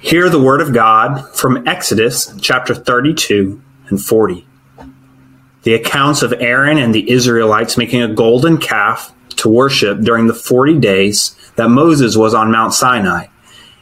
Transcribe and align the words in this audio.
Hear 0.00 0.28
the 0.28 0.40
word 0.40 0.60
of 0.60 0.72
God 0.72 1.28
from 1.34 1.66
Exodus 1.66 2.32
chapter 2.40 2.72
32 2.72 3.60
and 3.88 4.00
40. 4.00 4.46
The 5.64 5.74
accounts 5.74 6.22
of 6.22 6.32
Aaron 6.34 6.78
and 6.78 6.94
the 6.94 7.10
Israelites 7.10 7.76
making 7.76 8.02
a 8.02 8.14
golden 8.14 8.58
calf 8.58 9.12
to 9.30 9.48
worship 9.48 10.00
during 10.00 10.28
the 10.28 10.34
40 10.34 10.78
days 10.78 11.34
that 11.56 11.70
Moses 11.70 12.16
was 12.16 12.32
on 12.32 12.52
Mount 12.52 12.74
Sinai, 12.74 13.26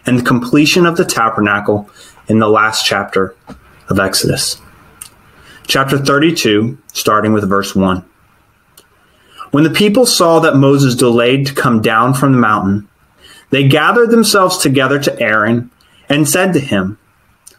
and 0.06 0.18
the 0.18 0.24
completion 0.24 0.86
of 0.86 0.96
the 0.96 1.04
tabernacle 1.04 1.90
in 2.28 2.38
the 2.38 2.48
last 2.48 2.86
chapter 2.86 3.36
of 3.90 4.00
Exodus. 4.00 4.58
Chapter 5.66 5.98
32, 5.98 6.78
starting 6.94 7.34
with 7.34 7.46
verse 7.46 7.76
1. 7.76 8.02
When 9.50 9.64
the 9.64 9.70
people 9.70 10.06
saw 10.06 10.40
that 10.40 10.56
Moses 10.56 10.94
delayed 10.94 11.46
to 11.48 11.54
come 11.54 11.82
down 11.82 12.14
from 12.14 12.32
the 12.32 12.38
mountain, 12.38 12.88
they 13.50 13.68
gathered 13.68 14.10
themselves 14.10 14.56
together 14.56 14.98
to 14.98 15.20
Aaron 15.20 15.70
and 16.08 16.28
said 16.28 16.52
to 16.52 16.60
him, 16.60 16.98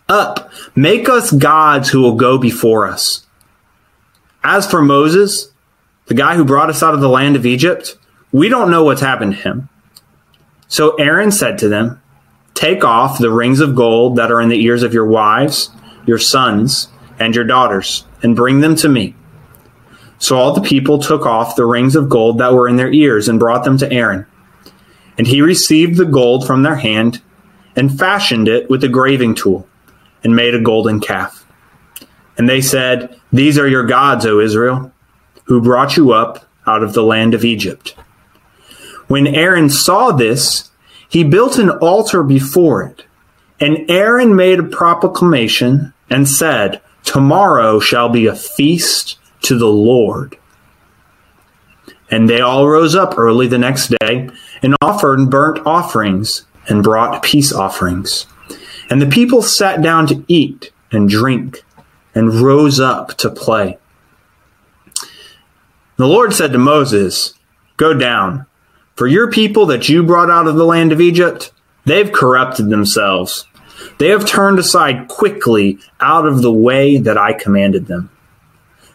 Up, 0.08 0.52
make 0.76 1.10
us 1.10 1.32
gods 1.32 1.90
who 1.90 2.02
will 2.02 2.16
go 2.16 2.38
before 2.38 2.88
us. 2.88 3.26
As 4.44 4.70
for 4.70 4.82
Moses, 4.82 5.52
the 6.06 6.14
guy 6.14 6.36
who 6.36 6.46
brought 6.46 6.70
us 6.70 6.82
out 6.82 6.94
of 6.94 7.02
the 7.02 7.10
land 7.10 7.36
of 7.36 7.46
Egypt, 7.46 7.98
we 8.32 8.50
don't 8.50 8.72
know 8.72 8.84
what's 8.84 9.02
happened 9.02 9.34
to 9.34 9.42
him. 9.42 9.70
So 10.68 10.96
Aaron 10.96 11.32
said 11.32 11.58
to 11.60 11.68
them, 11.68 12.02
Take 12.54 12.84
off 12.84 13.20
the 13.20 13.32
rings 13.32 13.60
of 13.60 13.76
gold 13.76 14.16
that 14.16 14.32
are 14.32 14.42
in 14.42 14.50
the 14.50 14.64
ears 14.64 14.84
of 14.84 14.94
your 14.94 15.06
wives, 15.06 15.70
your 16.06 16.18
sons, 16.18 16.88
and 17.20 17.36
your 17.36 17.44
daughters, 17.44 18.06
and 18.24 18.36
bring 18.36 18.62
them 18.62 18.76
to 18.78 18.90
me. 18.90 19.16
So 20.20 20.36
all 20.38 20.54
the 20.54 20.62
people 20.62 20.98
took 20.98 21.26
off 21.26 21.56
the 21.56 21.66
rings 21.66 21.96
of 21.96 22.10
gold 22.10 22.40
that 22.40 22.54
were 22.54 22.68
in 22.68 22.76
their 22.76 22.92
ears 22.92 23.28
and 23.28 23.40
brought 23.40 23.64
them 23.64 23.78
to 23.78 23.92
Aaron. 23.92 24.26
And 25.18 25.28
he 25.28 25.42
received 25.42 25.98
the 25.98 26.06
gold 26.06 26.48
from 26.48 26.64
their 26.64 26.76
hand 26.76 27.22
and 27.78 27.98
fashioned 27.98 28.50
it 28.50 28.70
with 28.70 28.84
a 28.84 28.90
graving 28.90 29.36
tool 29.36 29.66
and 30.24 30.36
made 30.36 30.56
a 30.56 30.62
golden 30.62 31.00
calf. 31.00 31.46
And 32.38 32.50
they 32.50 32.60
said, 32.60 33.18
These 33.32 33.58
are 33.58 33.68
your 33.68 33.86
gods, 33.86 34.26
O 34.26 34.40
Israel, 34.40 34.92
who 35.46 35.62
brought 35.62 35.96
you 35.96 36.12
up 36.12 36.46
out 36.66 36.84
of 36.84 36.94
the 36.94 37.04
land 37.04 37.34
of 37.34 37.46
Egypt. 37.46 37.96
When 39.08 39.28
Aaron 39.28 39.70
saw 39.70 40.12
this, 40.12 40.70
he 41.08 41.24
built 41.24 41.58
an 41.58 41.70
altar 41.70 42.24
before 42.24 42.84
it. 42.84 43.06
And 43.60 43.90
Aaron 43.90 44.36
made 44.36 44.60
a 44.60 44.64
proclamation 44.64 45.94
and 46.10 46.28
said, 46.28 46.82
Tomorrow 47.04 47.80
shall 47.80 48.10
be 48.10 48.26
a 48.26 48.36
feast 48.36 49.18
to 49.44 49.58
the 49.58 49.68
Lord. 49.68 50.38
And 52.10 52.30
they 52.30 52.42
all 52.42 52.68
rose 52.68 52.96
up 52.96 53.18
early 53.18 53.48
the 53.48 53.58
next 53.58 53.94
day 54.02 54.30
and 54.62 54.76
offered 54.82 55.30
burnt 55.30 55.66
offerings 55.66 56.46
and 56.68 56.84
brought 56.84 57.24
peace 57.24 57.54
offerings. 57.54 58.28
And 58.90 59.02
the 59.02 59.08
people 59.08 59.42
sat 59.42 59.82
down 59.82 60.08
to 60.08 60.24
eat 60.28 60.72
and 60.92 61.10
drink 61.10 61.64
and 62.16 62.34
rose 62.34 62.80
up 62.80 63.18
to 63.18 63.30
play. 63.30 63.78
The 65.98 66.08
Lord 66.08 66.34
said 66.34 66.52
to 66.54 66.60
Moses, 66.60 67.34
Go 67.76 67.94
down, 67.94 68.46
for 68.96 69.08
your 69.08 69.30
people 69.32 69.68
that 69.68 69.90
you 69.90 70.04
brought 70.04 70.32
out 70.32 70.48
of 70.48 70.56
the 70.56 70.66
land 70.66 70.92
of 70.92 71.02
Egypt, 71.02 71.52
they've 71.86 72.12
corrupted 72.12 72.70
themselves. 72.70 73.46
They 74.00 74.10
have 74.10 74.26
turned 74.26 74.60
aside 74.60 75.08
quickly 75.08 75.80
out 76.00 76.26
of 76.26 76.42
the 76.42 76.52
way 76.52 76.98
that 76.98 77.18
I 77.18 77.34
commanded 77.34 77.88
them. 77.88 78.10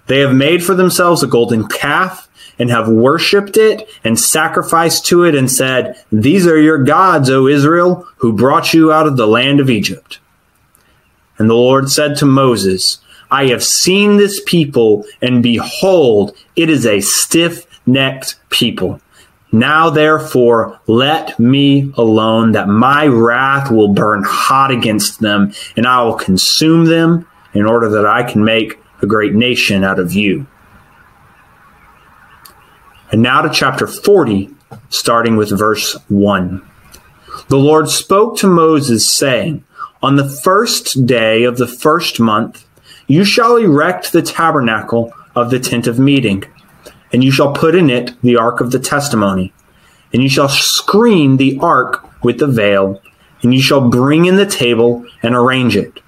They 0.06 0.20
have 0.20 0.34
made 0.34 0.64
for 0.64 0.74
themselves 0.74 1.22
a 1.22 1.28
golden 1.28 1.68
calf 1.68 2.28
and 2.62 2.70
have 2.70 2.88
worshipped 2.88 3.56
it 3.56 3.88
and 4.05 4.20
sacrificed 4.20 5.05
to 5.05 5.24
it 5.24 5.34
and 5.34 5.50
said, 5.50 6.00
These 6.12 6.46
are 6.46 6.60
your 6.60 6.78
gods, 6.78 7.28
O 7.28 7.48
Israel, 7.48 8.06
who 8.18 8.32
brought 8.32 8.72
you 8.72 8.92
out 8.92 9.08
of 9.08 9.16
the 9.16 9.27
land 9.27 9.58
of 9.58 9.68
Egypt. 9.68 10.20
And 11.38 11.50
the 11.50 11.55
Lord 11.55 11.90
said 11.90 12.16
to 12.18 12.24
Moses, 12.24 12.98
I 13.33 13.46
have 13.46 13.64
seen 13.64 14.16
this 14.16 14.40
people, 14.46 15.05
and 15.20 15.42
behold, 15.42 16.36
it 16.55 16.70
is 16.70 16.86
a 16.86 17.00
stiff 17.00 17.67
necked 17.84 18.39
people. 18.48 19.00
Now, 19.50 19.90
therefore, 19.90 20.79
let 20.86 21.40
me 21.40 21.92
alone, 21.96 22.52
that 22.52 22.68
my 22.68 23.08
wrath 23.08 23.73
will 23.73 23.92
burn 23.92 24.23
hot 24.24 24.70
against 24.70 25.18
them, 25.18 25.52
and 25.77 25.84
I 25.84 26.05
will 26.05 26.14
consume 26.14 26.84
them, 26.84 27.27
in 27.55 27.67
order 27.67 27.89
that 27.89 28.06
I 28.06 28.23
can 28.23 28.44
make 28.44 28.79
a 29.02 29.06
great 29.06 29.34
nation 29.34 29.83
out 29.83 29.98
of 29.98 30.12
you. 30.12 30.46
And 33.12 33.20
now 33.20 33.42
to 33.42 33.50
chapter 33.50 33.86
40, 33.86 34.48
starting 34.89 35.36
with 35.36 35.56
verse 35.56 35.98
1. 36.08 36.67
The 37.48 37.58
Lord 37.58 37.90
spoke 37.90 38.39
to 38.39 38.46
Moses, 38.46 39.06
saying, 39.06 39.64
On 40.02 40.17
the 40.17 40.28
first 40.28 41.05
day 41.05 41.45
of 41.45 41.58
the 41.58 41.67
first 41.67 42.18
month, 42.18 42.67
you 43.06 43.23
shall 43.27 43.56
erect 43.56 44.12
the 44.12 44.23
tabernacle 44.23 45.12
of 45.36 45.50
the 45.50 45.61
tent 45.61 45.86
of 45.86 45.98
meeting, 45.98 46.45
and 47.12 47.23
you 47.23 47.30
shall 47.30 47.52
put 47.52 47.74
in 47.74 47.90
it 47.90 48.18
the 48.23 48.36
ark 48.36 48.62
of 48.62 48.70
the 48.70 48.78
testimony, 48.78 49.52
and 50.14 50.23
you 50.23 50.30
shall 50.30 50.48
screen 50.48 51.36
the 51.36 51.58
ark 51.61 52.24
with 52.24 52.39
the 52.39 52.46
veil, 52.46 53.02
and 53.42 53.52
you 53.52 53.61
shall 53.61 53.90
bring 53.90 54.24
in 54.24 54.36
the 54.36 54.46
table 54.46 55.05
and 55.23 55.34
arrange 55.34 55.77
it, 55.77 56.00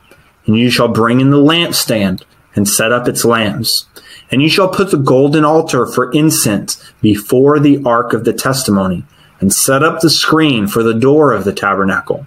and 0.46 0.56
you 0.56 0.70
shall 0.70 0.88
bring 0.88 1.20
in 1.20 1.30
the 1.30 1.36
lampstand 1.36 2.22
and 2.56 2.66
set 2.66 2.92
up 2.92 3.06
its 3.08 3.26
lamps 3.26 3.88
and 4.34 4.42
you 4.42 4.48
shall 4.48 4.66
put 4.66 4.90
the 4.90 4.96
golden 4.96 5.44
altar 5.44 5.86
for 5.86 6.10
incense 6.10 6.82
before 7.00 7.60
the 7.60 7.80
ark 7.84 8.12
of 8.12 8.24
the 8.24 8.32
testimony, 8.32 9.04
and 9.38 9.54
set 9.54 9.84
up 9.84 10.00
the 10.00 10.10
screen 10.10 10.66
for 10.66 10.82
the 10.82 10.92
door 10.92 11.30
of 11.32 11.44
the 11.44 11.52
tabernacle. 11.52 12.26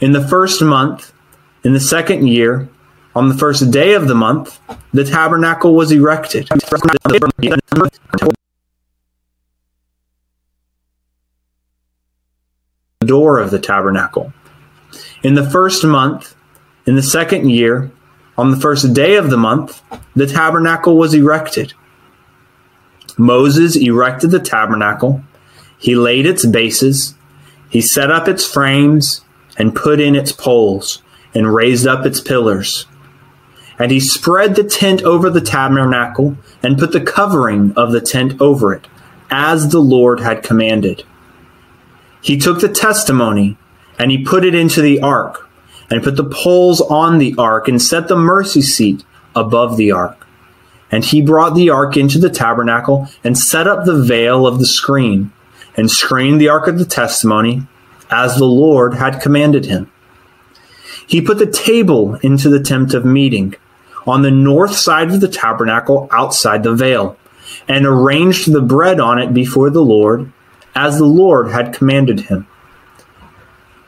In 0.00 0.12
the 0.12 0.24
first 0.24 0.62
month, 0.62 1.12
in 1.64 1.72
the 1.72 1.80
second 1.80 2.28
year, 2.28 2.68
on 3.16 3.28
the 3.28 3.34
first 3.34 3.72
day 3.72 3.94
of 3.94 4.06
the 4.06 4.14
month, 4.14 4.60
the 4.92 5.02
tabernacle 5.02 5.74
was 5.74 5.90
erected. 5.90 6.46
The 6.46 8.00
door 13.04 13.40
of 13.40 13.50
the 13.50 13.58
tabernacle. 13.58 14.32
In 15.24 15.34
the 15.34 15.50
first 15.50 15.82
month, 15.82 16.36
in 16.86 16.94
the 16.94 17.02
second 17.02 17.50
year, 17.50 17.90
on 18.38 18.52
the 18.52 18.56
first 18.56 18.94
day 18.94 19.16
of 19.16 19.30
the 19.30 19.36
month, 19.36 19.82
the 20.14 20.26
tabernacle 20.26 20.96
was 20.96 21.12
erected. 21.12 21.74
Moses 23.16 23.74
erected 23.74 24.30
the 24.30 24.38
tabernacle. 24.38 25.22
He 25.76 25.96
laid 25.96 26.24
its 26.24 26.46
bases. 26.46 27.16
He 27.68 27.80
set 27.80 28.12
up 28.12 28.28
its 28.28 28.46
frames 28.46 29.22
and 29.58 29.74
put 29.74 29.98
in 29.98 30.14
its 30.14 30.30
poles 30.30 31.02
and 31.34 31.52
raised 31.52 31.84
up 31.84 32.06
its 32.06 32.20
pillars. 32.20 32.86
And 33.76 33.90
he 33.90 33.98
spread 33.98 34.54
the 34.54 34.62
tent 34.62 35.02
over 35.02 35.30
the 35.30 35.40
tabernacle 35.40 36.36
and 36.62 36.78
put 36.78 36.92
the 36.92 37.00
covering 37.00 37.72
of 37.76 37.90
the 37.90 38.00
tent 38.00 38.40
over 38.40 38.72
it, 38.72 38.86
as 39.30 39.70
the 39.70 39.80
Lord 39.80 40.20
had 40.20 40.44
commanded. 40.44 41.02
He 42.20 42.38
took 42.38 42.60
the 42.60 42.68
testimony 42.68 43.56
and 43.98 44.12
he 44.12 44.24
put 44.24 44.44
it 44.44 44.54
into 44.54 44.80
the 44.80 45.00
ark 45.00 45.47
and 45.90 46.02
put 46.02 46.16
the 46.16 46.24
poles 46.24 46.80
on 46.80 47.18
the 47.18 47.34
ark 47.38 47.68
and 47.68 47.80
set 47.80 48.08
the 48.08 48.16
mercy 48.16 48.62
seat 48.62 49.04
above 49.34 49.76
the 49.76 49.90
ark. 49.90 50.26
And 50.90 51.04
he 51.04 51.20
brought 51.22 51.54
the 51.54 51.70
ark 51.70 51.96
into 51.96 52.18
the 52.18 52.30
tabernacle 52.30 53.08
and 53.22 53.36
set 53.36 53.66
up 53.66 53.84
the 53.84 54.02
veil 54.02 54.46
of 54.46 54.58
the 54.58 54.66
screen 54.66 55.32
and 55.76 55.90
screened 55.90 56.40
the 56.40 56.48
ark 56.48 56.66
of 56.66 56.78
the 56.78 56.84
testimony 56.84 57.66
as 58.10 58.36
the 58.36 58.46
Lord 58.46 58.94
had 58.94 59.20
commanded 59.20 59.66
him. 59.66 59.90
He 61.06 61.20
put 61.20 61.38
the 61.38 61.50
table 61.50 62.16
into 62.16 62.48
the 62.48 62.62
tent 62.62 62.94
of 62.94 63.04
meeting 63.04 63.54
on 64.06 64.22
the 64.22 64.30
north 64.30 64.74
side 64.74 65.10
of 65.10 65.20
the 65.20 65.28
tabernacle 65.28 66.08
outside 66.10 66.62
the 66.62 66.74
veil 66.74 67.16
and 67.66 67.86
arranged 67.86 68.50
the 68.50 68.60
bread 68.60 69.00
on 69.00 69.18
it 69.18 69.32
before 69.32 69.70
the 69.70 69.82
Lord 69.82 70.32
as 70.74 70.98
the 70.98 71.04
Lord 71.04 71.50
had 71.50 71.74
commanded 71.74 72.20
him. 72.20 72.46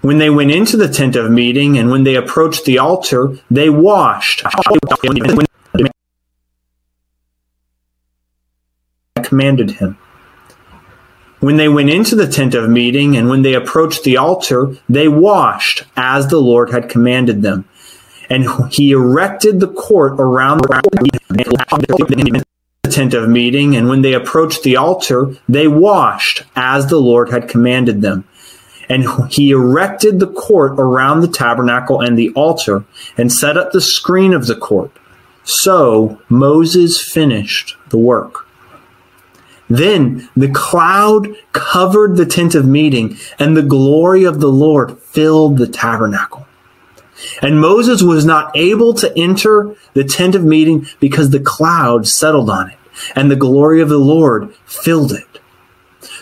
When 0.02 0.18
they 0.18 0.30
went 0.30 0.50
into 0.50 0.78
the 0.78 0.88
tent 0.88 1.14
of 1.16 1.30
meeting 1.30 1.76
and 1.76 1.90
when 1.90 2.04
they 2.04 2.14
approached 2.14 2.64
the 2.64 2.78
altar, 2.78 3.36
they 3.50 3.68
washed. 3.68 4.42
commanded 9.22 9.72
him. 9.72 9.96
When 11.40 11.56
they 11.56 11.68
went 11.68 11.90
into 11.90 12.16
the 12.16 12.26
tent 12.26 12.54
of 12.54 12.68
meeting 12.68 13.16
and 13.16 13.28
when 13.28 13.42
they 13.42 13.54
approached 13.54 14.02
the 14.02 14.16
altar, 14.16 14.74
they 14.88 15.08
washed 15.08 15.84
as 15.96 16.28
the 16.28 16.40
Lord 16.40 16.70
had 16.70 16.88
commanded 16.88 17.42
them. 17.42 17.66
And 18.28 18.46
he 18.70 18.92
erected 18.92 19.60
the 19.60 19.68
court 19.68 20.14
around 20.18 20.60
the 20.60 22.44
tent 22.90 23.14
of 23.14 23.28
meeting, 23.28 23.76
and 23.76 23.88
when 23.88 24.02
they 24.02 24.14
approached 24.14 24.62
the 24.62 24.76
altar, 24.76 25.34
they 25.48 25.66
washed 25.68 26.44
as 26.54 26.86
the 26.86 26.98
Lord 26.98 27.30
had 27.30 27.48
commanded 27.48 28.02
them. 28.02 28.24
And 28.90 29.06
he 29.30 29.52
erected 29.52 30.18
the 30.18 30.26
court 30.26 30.72
around 30.72 31.20
the 31.20 31.28
tabernacle 31.28 32.00
and 32.00 32.18
the 32.18 32.30
altar 32.30 32.84
and 33.16 33.32
set 33.32 33.56
up 33.56 33.72
the 33.72 33.80
screen 33.80 34.34
of 34.34 34.46
the 34.46 34.56
court. 34.56 34.90
So 35.44 36.20
Moses 36.28 37.02
finished 37.02 37.76
the 37.88 37.98
work. 37.98 38.46
Then 39.68 40.28
the 40.36 40.50
cloud 40.50 41.28
covered 41.52 42.16
the 42.16 42.26
tent 42.26 42.56
of 42.56 42.66
meeting, 42.66 43.16
and 43.38 43.56
the 43.56 43.62
glory 43.62 44.24
of 44.24 44.40
the 44.40 44.50
Lord 44.50 44.98
filled 44.98 45.58
the 45.58 45.68
tabernacle. 45.68 46.48
And 47.40 47.60
Moses 47.60 48.02
was 48.02 48.24
not 48.24 48.50
able 48.56 48.94
to 48.94 49.16
enter 49.16 49.76
the 49.94 50.02
tent 50.02 50.34
of 50.34 50.42
meeting 50.44 50.86
because 50.98 51.30
the 51.30 51.38
cloud 51.38 52.08
settled 52.08 52.50
on 52.50 52.70
it, 52.70 52.78
and 53.14 53.30
the 53.30 53.36
glory 53.36 53.80
of 53.80 53.88
the 53.88 53.98
Lord 53.98 54.52
filled 54.66 55.12
it. 55.12 55.29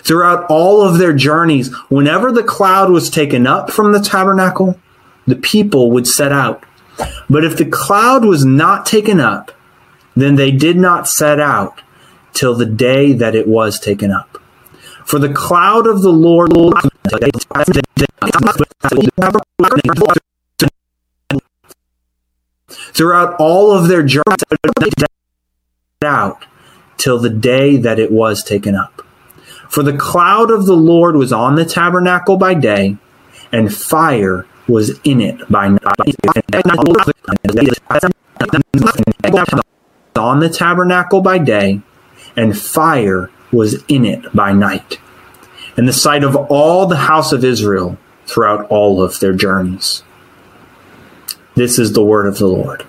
Throughout 0.08 0.46
all 0.48 0.80
of 0.80 0.96
their 0.96 1.12
journeys, 1.12 1.70
whenever 1.90 2.32
the 2.32 2.42
cloud 2.42 2.88
was 2.88 3.10
taken 3.10 3.46
up 3.46 3.70
from 3.70 3.92
the 3.92 4.00
tabernacle, 4.00 4.80
the 5.26 5.36
people 5.36 5.90
would 5.90 6.06
set 6.06 6.32
out. 6.32 6.64
But 7.28 7.44
if 7.44 7.58
the 7.58 7.66
cloud 7.66 8.24
was 8.24 8.42
not 8.42 8.86
taken 8.86 9.20
up, 9.20 9.52
then 10.16 10.36
they 10.36 10.50
did 10.50 10.78
not 10.78 11.06
set 11.06 11.38
out 11.38 11.82
till 12.32 12.54
the 12.54 12.64
day 12.64 13.12
that 13.12 13.34
it 13.34 13.46
was 13.46 13.78
taken 13.78 14.10
up. 14.10 14.38
For 15.04 15.18
the 15.18 15.30
cloud 15.30 15.86
of 15.86 16.00
the 16.00 16.10
Lord 16.10 16.52
throughout 22.94 23.36
all 23.38 23.72
of 23.72 23.88
their 23.88 24.02
journey 24.02 24.24
out 26.02 26.46
till 26.96 27.18
the 27.18 27.28
day 27.28 27.76
that 27.76 27.98
it 27.98 28.10
was 28.10 28.42
taken 28.42 28.74
up. 28.74 29.02
For 29.68 29.82
the 29.82 29.96
cloud 29.96 30.50
of 30.50 30.66
the 30.66 30.76
Lord 30.76 31.16
was 31.16 31.32
on 31.32 31.54
the 31.54 31.64
tabernacle 31.64 32.36
by 32.36 32.54
day, 32.54 32.96
and 33.52 33.74
fire 33.74 34.46
was 34.66 34.98
in 35.04 35.20
it 35.20 35.48
by 35.50 35.68
night. 35.68 35.82
On 40.16 40.40
the 40.40 40.48
tabernacle 40.48 41.20
by 41.20 41.38
day, 41.38 41.80
and 42.36 42.58
fire 42.58 43.30
was 43.52 43.82
in 43.88 44.04
it 44.04 44.34
by 44.34 44.52
night. 44.52 44.98
In 45.76 45.86
the 45.86 45.92
sight 45.92 46.24
of 46.24 46.34
all 46.34 46.86
the 46.86 46.96
house 46.96 47.32
of 47.32 47.44
Israel 47.44 47.98
throughout 48.26 48.66
all 48.68 49.02
of 49.02 49.20
their 49.20 49.32
journeys. 49.32 50.02
This 51.54 51.78
is 51.78 51.92
the 51.92 52.04
word 52.04 52.26
of 52.26 52.38
the 52.38 52.46
Lord. 52.46 52.84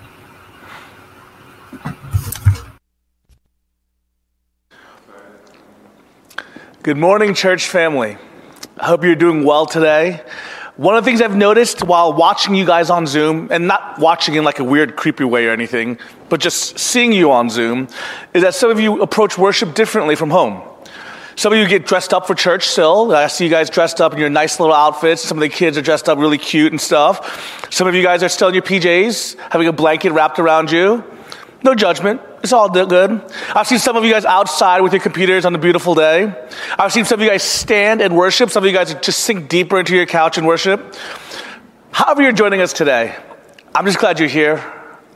Good 6.82 6.96
morning, 6.96 7.34
church 7.34 7.68
family. 7.68 8.16
I 8.78 8.86
hope 8.86 9.04
you're 9.04 9.14
doing 9.14 9.44
well 9.44 9.66
today. 9.66 10.24
One 10.76 10.96
of 10.96 11.04
the 11.04 11.10
things 11.10 11.20
I've 11.20 11.36
noticed 11.36 11.82
while 11.82 12.14
watching 12.14 12.54
you 12.54 12.64
guys 12.64 12.88
on 12.88 13.06
Zoom, 13.06 13.48
and 13.50 13.66
not 13.66 13.98
watching 13.98 14.34
in 14.34 14.44
like 14.44 14.60
a 14.60 14.64
weird, 14.64 14.96
creepy 14.96 15.24
way 15.24 15.44
or 15.44 15.50
anything, 15.50 15.98
but 16.30 16.40
just 16.40 16.78
seeing 16.78 17.12
you 17.12 17.32
on 17.32 17.50
Zoom, 17.50 17.86
is 18.32 18.42
that 18.44 18.54
some 18.54 18.70
of 18.70 18.80
you 18.80 19.02
approach 19.02 19.36
worship 19.36 19.74
differently 19.74 20.16
from 20.16 20.30
home. 20.30 20.62
Some 21.36 21.52
of 21.52 21.58
you 21.58 21.68
get 21.68 21.84
dressed 21.84 22.14
up 22.14 22.26
for 22.26 22.34
church 22.34 22.66
still. 22.66 23.14
I 23.14 23.26
see 23.26 23.44
you 23.44 23.50
guys 23.50 23.68
dressed 23.68 24.00
up 24.00 24.14
in 24.14 24.18
your 24.18 24.30
nice 24.30 24.58
little 24.58 24.74
outfits. 24.74 25.20
Some 25.20 25.36
of 25.36 25.42
the 25.42 25.50
kids 25.50 25.76
are 25.76 25.82
dressed 25.82 26.08
up 26.08 26.16
really 26.16 26.38
cute 26.38 26.72
and 26.72 26.80
stuff. 26.80 27.68
Some 27.70 27.88
of 27.88 27.94
you 27.94 28.02
guys 28.02 28.22
are 28.22 28.30
still 28.30 28.48
in 28.48 28.54
your 28.54 28.62
PJs, 28.62 29.38
having 29.50 29.68
a 29.68 29.72
blanket 29.72 30.12
wrapped 30.12 30.38
around 30.38 30.72
you. 30.72 31.04
No 31.62 31.74
judgment. 31.74 32.22
It's 32.42 32.52
all 32.52 32.70
good. 32.70 33.22
I've 33.54 33.66
seen 33.66 33.78
some 33.78 33.96
of 33.96 34.04
you 34.04 34.12
guys 34.12 34.24
outside 34.24 34.80
with 34.80 34.92
your 34.92 35.02
computers 35.02 35.44
on 35.44 35.54
a 35.54 35.58
beautiful 35.58 35.94
day. 35.94 36.32
I've 36.78 36.92
seen 36.92 37.04
some 37.04 37.20
of 37.20 37.24
you 37.24 37.30
guys 37.30 37.42
stand 37.42 38.00
and 38.00 38.16
worship. 38.16 38.50
Some 38.50 38.64
of 38.64 38.70
you 38.70 38.74
guys 38.74 38.94
just 38.94 39.20
sink 39.20 39.48
deeper 39.48 39.78
into 39.78 39.94
your 39.94 40.06
couch 40.06 40.38
and 40.38 40.46
worship. 40.46 40.96
However, 41.90 42.22
you're 42.22 42.32
joining 42.32 42.62
us 42.62 42.72
today, 42.72 43.14
I'm 43.74 43.84
just 43.84 43.98
glad 43.98 44.18
you're 44.18 44.28
here. 44.28 44.56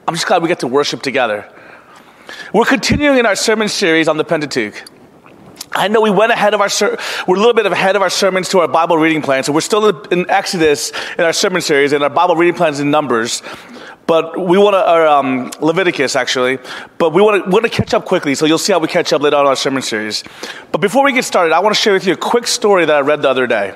I'm 0.06 0.14
just 0.14 0.26
glad 0.26 0.42
we 0.42 0.48
get 0.48 0.60
to 0.60 0.66
worship 0.66 1.00
together. 1.00 1.48
We're 2.52 2.64
continuing 2.66 3.18
in 3.18 3.26
our 3.26 3.36
sermon 3.36 3.68
series 3.68 4.06
on 4.06 4.18
the 4.18 4.24
Pentateuch. 4.24 4.74
I 5.72 5.88
know 5.88 6.00
we 6.00 6.10
went 6.10 6.30
ahead 6.30 6.54
of 6.54 6.60
our, 6.60 6.68
ser- 6.68 6.98
we're 7.26 7.36
a 7.36 7.38
little 7.38 7.54
bit 7.54 7.66
ahead 7.66 7.96
of 7.96 8.02
our 8.02 8.10
sermons 8.10 8.50
to 8.50 8.60
our 8.60 8.68
Bible 8.68 8.96
reading 8.96 9.22
plan. 9.22 9.42
So 9.44 9.52
we're 9.52 9.60
still 9.60 10.04
in 10.06 10.30
Exodus 10.30 10.92
in 11.18 11.24
our 11.24 11.32
sermon 11.32 11.62
series, 11.62 11.92
and 11.92 12.04
our 12.04 12.10
Bible 12.10 12.36
reading 12.36 12.54
plans 12.54 12.80
in 12.80 12.90
Numbers. 12.90 13.42
But 14.06 14.38
we 14.38 14.58
want 14.58 14.74
to, 14.74 14.92
or 14.92 15.06
um, 15.06 15.50
Leviticus 15.60 16.14
actually, 16.14 16.58
but 16.98 17.12
we 17.12 17.22
want 17.22 17.64
to 17.64 17.70
catch 17.70 17.94
up 17.94 18.04
quickly. 18.04 18.34
So 18.34 18.44
you'll 18.44 18.58
see 18.58 18.72
how 18.72 18.78
we 18.78 18.88
catch 18.88 19.12
up 19.12 19.22
later 19.22 19.36
on 19.36 19.42
in 19.42 19.48
our 19.48 19.56
sermon 19.56 19.82
series. 19.82 20.22
But 20.72 20.80
before 20.80 21.04
we 21.04 21.12
get 21.12 21.24
started, 21.24 21.54
I 21.54 21.60
want 21.60 21.74
to 21.74 21.80
share 21.80 21.94
with 21.94 22.06
you 22.06 22.12
a 22.12 22.16
quick 22.16 22.46
story 22.46 22.84
that 22.84 22.94
I 22.94 23.00
read 23.00 23.22
the 23.22 23.30
other 23.30 23.46
day. 23.46 23.74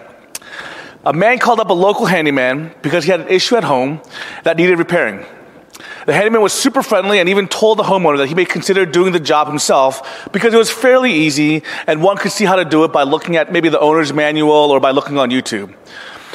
A 1.04 1.12
man 1.12 1.38
called 1.38 1.60
up 1.60 1.70
a 1.70 1.74
local 1.74 2.06
handyman 2.06 2.74
because 2.82 3.04
he 3.04 3.10
had 3.10 3.20
an 3.20 3.28
issue 3.28 3.56
at 3.56 3.64
home 3.64 4.02
that 4.44 4.56
needed 4.56 4.78
repairing. 4.78 5.24
The 6.06 6.12
handyman 6.12 6.42
was 6.42 6.52
super 6.52 6.82
friendly 6.82 7.18
and 7.18 7.28
even 7.28 7.48
told 7.48 7.78
the 7.78 7.82
homeowner 7.82 8.18
that 8.18 8.28
he 8.28 8.34
may 8.34 8.44
consider 8.44 8.84
doing 8.84 9.12
the 9.12 9.20
job 9.20 9.46
himself 9.46 10.30
because 10.32 10.52
it 10.52 10.56
was 10.56 10.70
fairly 10.70 11.12
easy 11.12 11.62
and 11.86 12.02
one 12.02 12.16
could 12.16 12.32
see 12.32 12.44
how 12.44 12.56
to 12.56 12.64
do 12.64 12.84
it 12.84 12.92
by 12.92 13.04
looking 13.04 13.36
at 13.36 13.52
maybe 13.52 13.68
the 13.68 13.78
owner's 13.78 14.12
manual 14.12 14.50
or 14.50 14.80
by 14.80 14.90
looking 14.90 15.18
on 15.18 15.30
YouTube. 15.30 15.74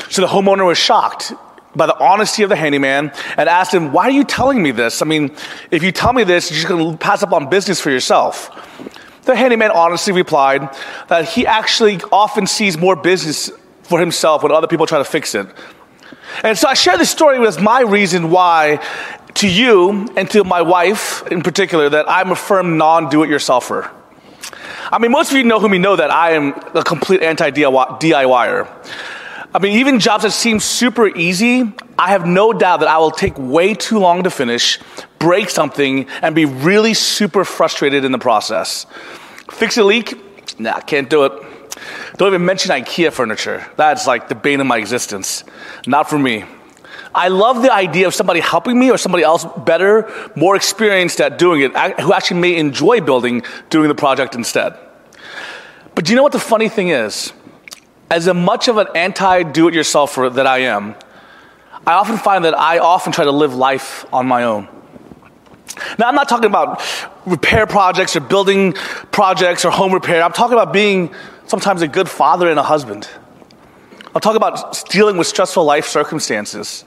So 0.10 0.22
the 0.22 0.28
homeowner 0.28 0.66
was 0.66 0.78
shocked 0.78 1.34
by 1.75 1.86
the 1.86 1.98
honesty 2.00 2.44
of 2.44 2.50
the 2.50 2.56
handyman 2.56 3.12
and 3.38 3.50
asked 3.50 3.74
him, 3.74 3.92
Why 3.92 4.04
are 4.04 4.12
you 4.12 4.24
telling 4.24 4.62
me 4.62 4.72
this? 4.72 5.02
I 5.02 5.06
mean, 5.06 5.36
if 5.72 5.84
you 5.84 5.92
tell 5.92 6.14
me 6.14 6.24
this, 6.24 6.52
you're 6.52 6.58
just 6.58 6.68
going 6.68 6.92
to 6.92 6.98
pass 6.98 7.24
up 7.24 7.34
on 7.34 7.50
business 7.50 7.80
for 7.80 7.90
yourself. 7.90 8.50
The 9.24 9.36
handyman 9.36 9.72
honestly 9.72 10.14
replied 10.14 10.70
that 11.08 11.30
he 11.30 11.48
actually 11.48 12.02
often 12.12 12.46
sees 12.46 12.78
more 12.78 12.96
business 12.96 13.50
for 13.84 14.00
himself 14.00 14.44
when 14.44 14.52
other 14.52 14.68
people 14.68 14.86
try 14.86 14.98
to 14.98 15.06
fix 15.06 15.34
it. 15.36 15.48
And 16.44 16.58
so 16.58 16.68
I 16.68 16.74
share 16.74 16.98
this 16.98 17.10
story 17.10 17.46
as 17.46 17.60
my 17.60 17.81
reason 17.81 18.31
why, 18.31 18.80
to 19.36 19.48
you 19.48 20.10
and 20.16 20.30
to 20.31 20.44
my 20.44 20.62
wife 20.62 21.25
in 21.28 21.42
particular, 21.42 21.90
that 21.90 22.10
I'm 22.10 22.31
a 22.31 22.36
firm 22.36 22.78
non 22.78 23.10
do 23.10 23.24
it 23.24 23.28
yourselfer. 23.28 23.90
I 24.92 25.00
mean, 25.00 25.12
most 25.12 25.31
of 25.31 25.38
you 25.38 25.44
know 25.44 25.60
who 25.60 25.70
me 25.70 25.78
know 25.78 25.96
that 25.96 26.12
I 26.12 26.31
am 26.31 26.54
a 26.75 26.84
complete 26.84 27.22
anti 27.22 27.50
DIYer. 27.50 28.68
I 29.55 29.59
mean, 29.59 29.77
even 29.77 30.00
jobs 30.00 30.23
that 30.23 30.31
seem 30.31 30.59
super 30.59 31.07
easy, 31.07 31.71
I 31.97 32.09
have 32.09 32.25
no 32.25 32.53
doubt 32.53 32.79
that 32.79 32.89
I 32.89 32.97
will 32.97 33.11
take 33.11 33.38
way 33.38 33.75
too 33.75 34.00
long 34.00 34.23
to 34.23 34.31
finish, 34.31 34.79
break 35.19 35.51
something, 35.51 36.07
and 36.23 36.33
be 36.33 36.45
really 36.45 36.95
super 36.95 37.45
frustrated 37.45 38.03
in 38.03 38.11
the 38.11 38.17
process. 38.17 38.88
Fix 39.51 39.77
a 39.77 39.83
leak? 39.83 40.19
Nah, 40.59 40.79
can't 40.79 41.07
do 41.07 41.25
it. 41.25 41.31
Don't 42.17 42.29
even 42.29 42.45
mention 42.45 42.71
IKEA 42.71 43.11
furniture. 43.11 43.63
That's 43.77 44.07
like 44.07 44.27
the 44.27 44.35
bane 44.35 44.59
of 44.59 44.65
my 44.65 44.77
existence. 44.77 45.44
Not 45.85 46.09
for 46.09 46.17
me. 46.17 46.45
I 47.13 47.27
love 47.27 47.61
the 47.61 47.71
idea 47.71 48.07
of 48.07 48.15
somebody 48.15 48.39
helping 48.39 48.79
me 48.79 48.89
or 48.89 48.97
somebody 48.97 49.23
else 49.23 49.45
better, 49.65 50.11
more 50.35 50.55
experienced 50.55 51.21
at 51.21 51.38
doing 51.38 51.61
it, 51.61 51.77
who 52.01 52.11
actually 52.11 52.39
may 52.39 52.57
enjoy 52.57 53.01
building, 53.01 53.44
doing 53.69 53.88
the 53.88 53.95
project 53.95 54.33
instead. 54.33 54.75
But 55.94 56.05
do 56.05 56.11
you 56.11 56.15
know 56.15 56.23
what 56.23 56.31
the 56.31 56.39
funny 56.39 56.69
thing 56.69 56.89
is? 56.89 57.33
As 58.13 58.31
much 58.31 58.68
of 58.68 58.77
an 58.77 58.88
anti 58.94 59.42
do 59.42 59.68
it 59.68 59.74
yourselfer 59.74 60.31
that 60.36 60.45
I 60.45 60.60
am, 60.60 60.95
I 61.86 61.94
often 61.94 62.18
find 62.18 62.45
that 62.45 62.57
I 62.57 62.77
often 62.77 63.12
try 63.12 63.25
to 63.25 63.32
live 63.32 63.55
life 63.55 64.05
on 64.13 64.27
my 64.27 64.43
own. 64.43 64.67
Now, 65.98 66.10
I'm 66.10 66.15
not 66.15 66.29
talking 66.29 66.46
about 66.46 66.82
repair 67.25 67.65
projects 67.65 68.15
or 68.15 68.20
building 68.20 68.74
projects 69.12 69.65
or 69.65 69.72
home 69.72 69.91
repair. 69.91 70.22
I'm 70.22 70.32
talking 70.32 70.53
about 70.53 70.72
being 70.72 71.13
sometimes 71.48 71.82
a 71.82 71.88
good 71.88 72.08
father 72.08 72.48
and 72.48 72.60
a 72.60 72.63
husband. 72.63 73.10
I'll 74.13 74.22
talk 74.22 74.36
about 74.36 74.88
dealing 74.89 75.17
with 75.17 75.25
stressful 75.25 75.65
life 75.65 75.88
circumstances. 75.88 76.86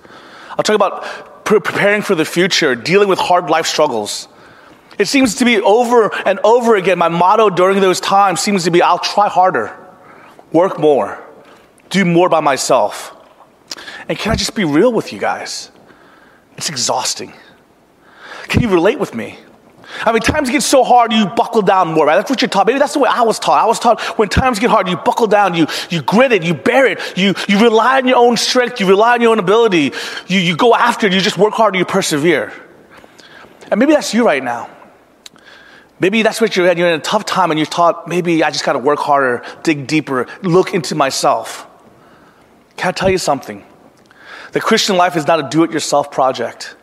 I'll 0.50 0.62
talk 0.62 0.76
about 0.76 1.44
pre- 1.44 1.58
preparing 1.58 2.02
for 2.02 2.14
the 2.14 2.24
future, 2.24 2.76
dealing 2.76 3.08
with 3.08 3.18
hard 3.18 3.50
life 3.50 3.66
struggles. 3.66 4.28
It 4.96 5.08
seems 5.08 5.34
to 5.36 5.44
be 5.44 5.60
over 5.60 6.14
and 6.24 6.38
over 6.44 6.76
again, 6.76 6.98
my 6.98 7.08
motto 7.08 7.50
during 7.50 7.80
those 7.80 8.00
times 8.00 8.40
seems 8.40 8.62
to 8.64 8.70
be 8.70 8.80
I'll 8.80 9.00
try 9.00 9.28
harder 9.28 9.76
work 10.52 10.78
more, 10.78 11.22
do 11.90 12.04
more 12.04 12.28
by 12.28 12.40
myself. 12.40 13.14
And 14.08 14.18
can 14.18 14.32
I 14.32 14.36
just 14.36 14.54
be 14.54 14.64
real 14.64 14.92
with 14.92 15.12
you 15.12 15.18
guys? 15.18 15.70
It's 16.56 16.70
exhausting. 16.70 17.32
Can 18.48 18.62
you 18.62 18.68
relate 18.68 18.98
with 18.98 19.14
me? 19.14 19.38
I 20.04 20.12
mean, 20.12 20.20
times 20.20 20.50
get 20.50 20.62
so 20.62 20.84
hard, 20.84 21.12
you 21.12 21.26
buckle 21.26 21.62
down 21.62 21.92
more, 21.92 22.06
right? 22.06 22.16
That's 22.16 22.28
what 22.28 22.42
you're 22.42 22.48
taught. 22.48 22.66
Maybe 22.66 22.78
that's 22.78 22.92
the 22.92 22.98
way 22.98 23.08
I 23.10 23.22
was 23.22 23.38
taught. 23.38 23.62
I 23.62 23.66
was 23.66 23.78
taught 23.78 24.00
when 24.18 24.28
times 24.28 24.58
get 24.58 24.70
hard, 24.70 24.88
you 24.88 24.96
buckle 24.96 25.26
down, 25.26 25.54
you, 25.54 25.66
you 25.90 26.02
grit 26.02 26.32
it, 26.32 26.42
you 26.42 26.54
bear 26.54 26.86
it, 26.86 27.16
you, 27.16 27.34
you 27.48 27.60
rely 27.60 27.98
on 27.98 28.06
your 28.06 28.18
own 28.18 28.36
strength, 28.36 28.80
you 28.80 28.88
rely 28.88 29.14
on 29.14 29.20
your 29.20 29.30
own 29.30 29.38
ability, 29.38 29.92
you, 30.26 30.40
you 30.40 30.56
go 30.56 30.74
after 30.74 31.06
it, 31.06 31.12
you 31.12 31.20
just 31.20 31.38
work 31.38 31.54
hard, 31.54 31.76
you 31.76 31.84
persevere. 31.84 32.52
And 33.70 33.78
maybe 33.78 33.92
that's 33.92 34.12
you 34.12 34.24
right 34.24 34.42
now. 34.42 34.70
Maybe 35.98 36.22
that's 36.22 36.40
what 36.40 36.56
you're 36.56 36.68
in. 36.68 36.76
You're 36.76 36.88
in 36.88 37.00
a 37.00 37.02
tough 37.02 37.24
time 37.24 37.50
and 37.50 37.58
you're 37.58 37.66
taught, 37.66 38.06
maybe 38.06 38.44
I 38.44 38.50
just 38.50 38.64
got 38.64 38.74
to 38.74 38.78
work 38.78 38.98
harder, 38.98 39.42
dig 39.62 39.86
deeper, 39.86 40.26
look 40.42 40.74
into 40.74 40.94
myself. 40.94 41.66
Can 42.76 42.88
I 42.88 42.92
tell 42.92 43.08
you 43.08 43.18
something? 43.18 43.64
The 44.52 44.60
Christian 44.60 44.96
life 44.96 45.16
is 45.16 45.26
not 45.26 45.40
a 45.40 45.48
do 45.48 45.64
it 45.64 45.70
yourself 45.70 46.10
project. 46.10 46.76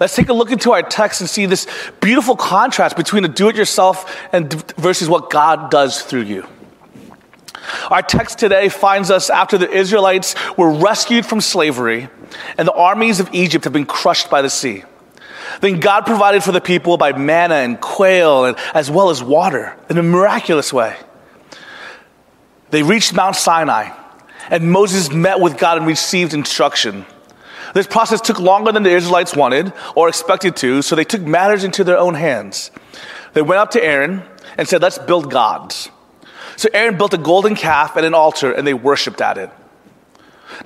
Let's 0.00 0.16
take 0.16 0.30
a 0.30 0.32
look 0.32 0.50
into 0.50 0.72
our 0.72 0.82
text 0.82 1.20
and 1.20 1.28
see 1.28 1.46
this 1.46 1.66
beautiful 2.00 2.34
contrast 2.34 2.96
between 2.96 3.22
the 3.22 3.28
do 3.28 3.48
it 3.48 3.56
yourself 3.56 4.18
and 4.32 4.52
versus 4.76 5.08
what 5.08 5.30
God 5.30 5.70
does 5.70 6.02
through 6.02 6.22
you. 6.22 6.46
Our 7.90 8.02
text 8.02 8.38
today 8.38 8.68
finds 8.68 9.10
us 9.10 9.30
after 9.30 9.58
the 9.58 9.70
Israelites 9.70 10.34
were 10.56 10.72
rescued 10.72 11.26
from 11.26 11.40
slavery 11.40 12.08
and 12.58 12.66
the 12.66 12.72
armies 12.72 13.20
of 13.20 13.32
Egypt 13.32 13.64
have 13.64 13.72
been 13.72 13.86
crushed 13.86 14.30
by 14.30 14.42
the 14.42 14.50
sea. 14.50 14.84
Then 15.60 15.80
God 15.80 16.06
provided 16.06 16.42
for 16.42 16.52
the 16.52 16.60
people 16.60 16.96
by 16.96 17.12
manna 17.12 17.56
and 17.56 17.80
quail, 17.80 18.44
and, 18.44 18.56
as 18.74 18.90
well 18.90 19.10
as 19.10 19.22
water, 19.22 19.76
in 19.90 19.98
a 19.98 20.02
miraculous 20.02 20.72
way. 20.72 20.96
They 22.70 22.82
reached 22.82 23.12
Mount 23.12 23.36
Sinai, 23.36 23.90
and 24.50 24.70
Moses 24.70 25.10
met 25.10 25.40
with 25.40 25.58
God 25.58 25.78
and 25.78 25.86
received 25.86 26.34
instruction. 26.34 27.04
This 27.74 27.86
process 27.86 28.20
took 28.20 28.38
longer 28.38 28.72
than 28.72 28.82
the 28.82 28.90
Israelites 28.90 29.34
wanted 29.34 29.72
or 29.94 30.08
expected 30.08 30.56
to, 30.56 30.82
so 30.82 30.94
they 30.94 31.04
took 31.04 31.22
matters 31.22 31.64
into 31.64 31.84
their 31.84 31.98
own 31.98 32.14
hands. 32.14 32.70
They 33.34 33.42
went 33.42 33.60
up 33.60 33.70
to 33.72 33.84
Aaron 33.84 34.22
and 34.58 34.68
said, 34.68 34.82
Let's 34.82 34.98
build 34.98 35.30
gods. 35.30 35.90
So 36.56 36.68
Aaron 36.74 36.98
built 36.98 37.14
a 37.14 37.18
golden 37.18 37.54
calf 37.54 37.96
and 37.96 38.04
an 38.04 38.14
altar, 38.14 38.52
and 38.52 38.66
they 38.66 38.74
worshiped 38.74 39.20
at 39.20 39.38
it. 39.38 39.50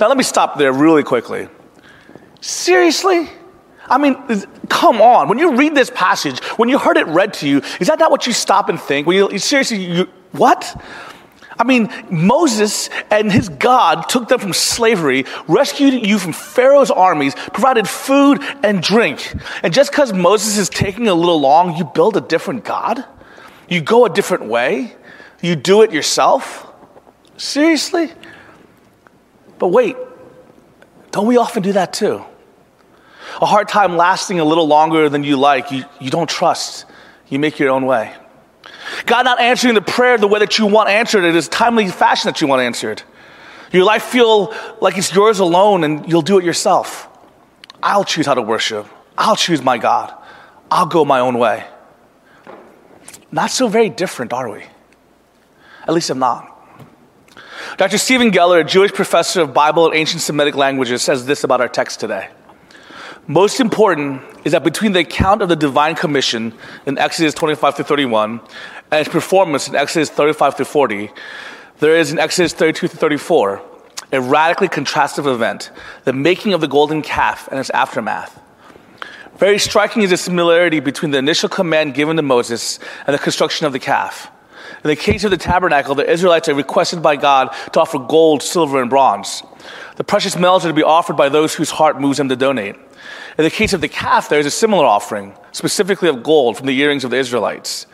Now, 0.01 0.09
let 0.09 0.17
me 0.17 0.25
stop 0.25 0.59
there 0.59 0.73
really 0.73 1.05
quickly. 1.05 1.49
Seriously? 2.41 3.29
I 3.89 3.99
mean, 3.99 4.17
come 4.69 5.01
on. 5.01 5.29
When 5.29 5.39
you 5.39 5.57
read 5.57 5.75
this 5.75 5.91
passage, 5.91 6.43
when 6.57 6.69
you 6.69 6.79
heard 6.79 6.97
it 6.97 7.07
read 7.07 7.35
to 7.35 7.49
you, 7.49 7.63
is 7.81 7.89
that 7.89 7.99
not 7.99 8.11
what 8.11 8.27
you 8.27 8.33
stop 8.33 8.69
and 8.69 8.81
think? 8.81 9.07
When 9.07 9.17
you, 9.17 9.39
seriously, 9.39 9.85
you, 9.85 10.09
what? 10.33 10.81
I 11.59 11.65
mean, 11.65 11.89
Moses 12.11 12.91
and 13.11 13.33
his 13.33 13.49
God 13.49 14.09
took 14.09 14.29
them 14.29 14.39
from 14.39 14.53
slavery, 14.53 15.25
rescued 15.49 16.07
you 16.07 16.19
from 16.19 16.33
Pharaoh's 16.33 16.91
armies, 16.91 17.35
provided 17.35 17.89
food 17.89 18.43
and 18.63 18.83
drink. 18.83 19.35
And 19.63 19.73
just 19.73 19.91
because 19.91 20.13
Moses 20.13 20.59
is 20.59 20.69
taking 20.69 21.09
a 21.09 21.15
little 21.15 21.41
long, 21.41 21.77
you 21.77 21.85
build 21.85 22.17
a 22.17 22.21
different 22.21 22.65
God? 22.65 23.05
You 23.69 23.81
go 23.81 24.05
a 24.05 24.11
different 24.11 24.45
way? 24.45 24.95
You 25.41 25.57
do 25.57 25.83
it 25.83 25.93
yourself? 25.93 26.67
Seriously? 27.37 28.13
But 29.59 29.69
wait, 29.69 29.97
don't 31.11 31.27
we 31.27 31.39
often 31.39 31.63
do 31.63 31.73
that 31.73 31.93
too? 31.93 32.25
A 33.41 33.47
hard 33.47 33.69
time 33.69 33.97
lasting 33.97 34.41
a 34.41 34.45
little 34.45 34.67
longer 34.67 35.09
than 35.09 35.25
you 35.25 35.37
like, 35.37 35.71
you, 35.71 35.85
you 36.01 36.11
don't 36.11 36.29
trust, 36.29 36.87
you 37.29 37.39
make 37.39 37.59
your 37.59 37.71
own 37.71 37.87
way. 37.87 38.15
God 39.05 39.25
not 39.25 39.41
answering 39.41 39.75
the 39.75 39.83
prayer 39.83 40.17
the 40.17 40.29
way 40.29 40.41
that 40.41 40.59
you 40.59 40.67
want 40.67 40.89
answered, 40.89 41.25
it 41.25 41.35
is 41.35 41.49
timely 41.49 41.89
fashion 41.89 42.29
that 42.29 42.41
you 42.41 42.47
want 42.47 42.63
answered. 42.63 43.03
Your 43.73 43.85
life 43.85 44.05
feel 44.05 44.55
like 44.81 44.97
it's 44.97 45.15
yours 45.15 45.39
alone 45.39 45.85
and 45.85 46.09
you'll 46.09 46.23
do 46.23 46.39
it 46.39 46.45
yourself. 46.45 47.09
I'll 47.83 48.05
choose 48.05 48.27
how 48.27 48.35
to 48.35 48.43
worship. 48.43 48.87
I'll 49.19 49.37
choose 49.37 49.63
my 49.63 49.79
God. 49.79 50.15
I'll 50.71 50.87
go 50.87 51.05
my 51.05 51.21
own 51.21 51.39
way. 51.39 51.65
Not 53.31 53.51
so 53.51 53.69
very 53.69 53.91
different, 53.91 54.33
are 54.33 54.51
we? 54.51 54.65
At 55.87 55.95
least 55.95 56.11
I'm 56.11 56.19
not. 56.19 56.53
Dr. 57.77 57.99
Stephen 57.99 58.31
Geller, 58.31 58.61
a 58.61 58.65
Jewish 58.65 58.93
professor 58.93 59.43
of 59.43 59.53
Bible 59.53 59.87
and 59.87 59.95
ancient 59.95 60.23
Semitic 60.23 60.55
languages, 60.55 61.03
says 61.03 61.27
this 61.27 61.45
about 61.45 61.61
our 61.61 61.69
text 61.69 62.01
today. 62.01 62.29
Most 63.29 63.59
important 63.59 64.23
is 64.45 64.53
that 64.53 64.63
between 64.63 64.93
the 64.93 65.01
account 65.01 65.43
of 65.43 65.49
the 65.49 65.57
divine 65.57 65.97
commission 65.97 66.55
in 66.87 66.97
Exodus 66.97 67.35
25 67.35 67.77
to 67.79 67.85
31 67.85 68.41
and 68.93 69.01
its 69.01 69.09
performance 69.09 69.67
in 69.67 69.75
Exodus 69.75 70.11
35 70.11 70.57
to 70.59 70.65
40, 70.65 71.11
there 71.81 71.97
is 71.97 72.13
in 72.13 72.21
Exodus 72.21 72.53
32 72.53 72.87
to 72.87 72.97
34 72.97 73.63
a 74.13 74.21
radically 74.21 74.69
contrastive 74.69 75.27
event, 75.27 75.73
the 76.05 76.13
making 76.13 76.53
of 76.53 76.61
the 76.61 76.69
golden 76.69 77.03
calf 77.03 77.49
and 77.49 77.59
its 77.59 77.71
aftermath. 77.71 78.41
Very 79.39 79.59
striking 79.59 80.03
is 80.03 80.11
the 80.11 80.17
similarity 80.17 80.79
between 80.79 81.11
the 81.11 81.19
initial 81.19 81.49
command 81.49 81.95
given 81.95 82.15
to 82.17 82.23
Moses 82.23 82.79
and 83.09 83.15
the 83.15 83.19
construction 83.19 83.67
of 83.67 83.73
the 83.73 83.81
calf. 83.81 84.31
In 84.85 84.89
the 84.89 84.95
case 84.95 85.25
of 85.25 85.33
the 85.33 85.37
tabernacle, 85.37 85.97
the 85.97 86.09
Israelites 86.09 86.49
are 86.49 86.55
requested 86.55 87.03
by 87.03 87.17
God 87.17 87.53
to 87.73 87.81
offer 87.81 87.99
gold, 87.99 88.45
silver, 88.45 88.81
and 88.81 88.89
bronze. 88.89 89.43
The 89.97 90.05
precious 90.05 90.37
metals 90.37 90.65
are 90.65 90.69
to 90.69 90.75
be 90.75 90.83
offered 90.83 91.17
by 91.17 91.29
those 91.29 91.55
whose 91.55 91.71
heart 91.71 92.01
moves 92.01 92.19
them 92.19 92.29
to 92.29 92.37
donate. 92.37 92.77
In 93.39 93.45
the 93.45 93.51
case 93.51 93.73
of 93.73 93.81
the 93.81 93.89
calf, 93.89 94.29
there 94.29 94.39
is 94.39 94.47
a 94.47 94.51
similar 94.51 94.85
offering, 94.85 95.35
specifically 95.53 96.09
of 96.09 96.23
gold 96.23 96.57
from 96.57 96.67
the 96.67 96.79
earrings 96.79 97.05
of 97.05 97.11
the 97.11 97.17
Israelites. 97.17 97.87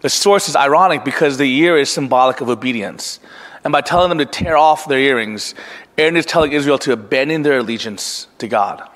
The 0.00 0.08
source 0.10 0.48
is 0.48 0.56
ironic 0.56 1.04
because 1.04 1.38
the 1.38 1.44
ear 1.44 1.76
is 1.76 1.90
symbolic 1.90 2.40
of 2.40 2.48
obedience. 2.48 3.20
And 3.64 3.72
by 3.72 3.80
telling 3.80 4.08
them 4.08 4.18
to 4.18 4.26
tear 4.26 4.56
off 4.56 4.86
their 4.86 4.98
earrings, 4.98 5.54
Aaron 5.98 6.16
is 6.16 6.26
telling 6.26 6.52
Israel 6.52 6.78
to 6.80 6.92
abandon 6.92 7.42
their 7.42 7.58
allegiance 7.58 8.28
to 8.38 8.48
God. 8.48 8.88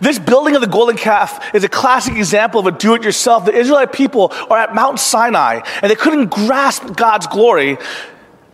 This 0.00 0.18
building 0.18 0.54
of 0.54 0.60
the 0.60 0.66
golden 0.66 0.96
calf 0.96 1.54
is 1.54 1.64
a 1.64 1.68
classic 1.68 2.16
example 2.16 2.60
of 2.60 2.66
a 2.66 2.72
do 2.72 2.94
it 2.94 3.02
yourself. 3.02 3.44
The 3.44 3.54
Israelite 3.54 3.92
people 3.92 4.32
are 4.50 4.58
at 4.58 4.74
Mount 4.74 4.98
Sinai 4.98 5.60
and 5.80 5.90
they 5.90 5.94
couldn't 5.94 6.30
grasp 6.30 6.96
God's 6.96 7.26
glory 7.26 7.78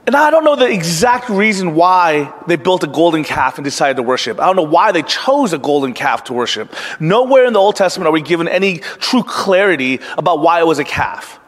and 0.07 0.15
I 0.15 0.31
don't 0.31 0.45
know 0.45 0.57
the 0.57 0.71
exact 0.71 1.31
reason 1.31 1.75
why 1.75 2.33
they 2.47 2.57
built 2.57 2.85
a 2.85 2.87
golden 2.87 3.25
calf 3.25 3.57
and 3.57 3.65
decided 3.65 3.97
to 3.97 4.03
worship. 4.03 4.39
I 4.39 4.47
don't 4.47 4.57
know 4.57 4.63
why 4.63 4.93
they 4.93 5.03
chose 5.03 5.53
a 5.53 5.59
golden 5.59 5.95
calf 5.95 6.25
to 6.25 6.35
worship. 6.35 6.75
Nowhere 7.01 7.47
in 7.47 7.55
the 7.55 7.59
Old 7.59 7.77
Testament 7.77 8.09
are 8.09 8.13
we 8.13 8.21
given 8.21 8.47
any 8.47 8.79
true 8.79 9.23
clarity 9.23 10.01
about 10.19 10.41
why 10.41 10.61
it 10.61 10.67
was 10.67 10.79
a 10.79 10.85
calf. 10.85 11.41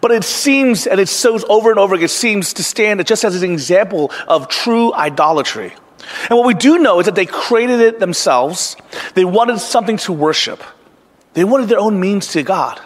But 0.00 0.10
it 0.10 0.24
seems, 0.24 0.86
and 0.86 1.00
it 1.00 1.08
shows 1.08 1.44
over 1.48 1.70
and 1.70 1.78
over 1.78 1.94
again, 1.94 2.06
it 2.06 2.10
seems 2.10 2.52
to 2.54 2.64
stand 2.64 3.04
just 3.06 3.24
as 3.24 3.42
an 3.42 3.50
example 3.50 4.10
of 4.26 4.48
true 4.48 4.92
idolatry. 4.92 5.72
And 6.28 6.38
what 6.38 6.46
we 6.46 6.54
do 6.54 6.78
know 6.78 7.00
is 7.00 7.06
that 7.06 7.14
they 7.14 7.26
created 7.26 7.80
it 7.80 8.00
themselves. 8.00 8.76
They 9.14 9.24
wanted 9.24 9.58
something 9.58 9.96
to 9.98 10.12
worship. 10.12 10.62
They 11.34 11.44
wanted 11.44 11.68
their 11.68 11.78
own 11.78 11.98
means 11.98 12.28
to 12.28 12.42
God. 12.42 12.80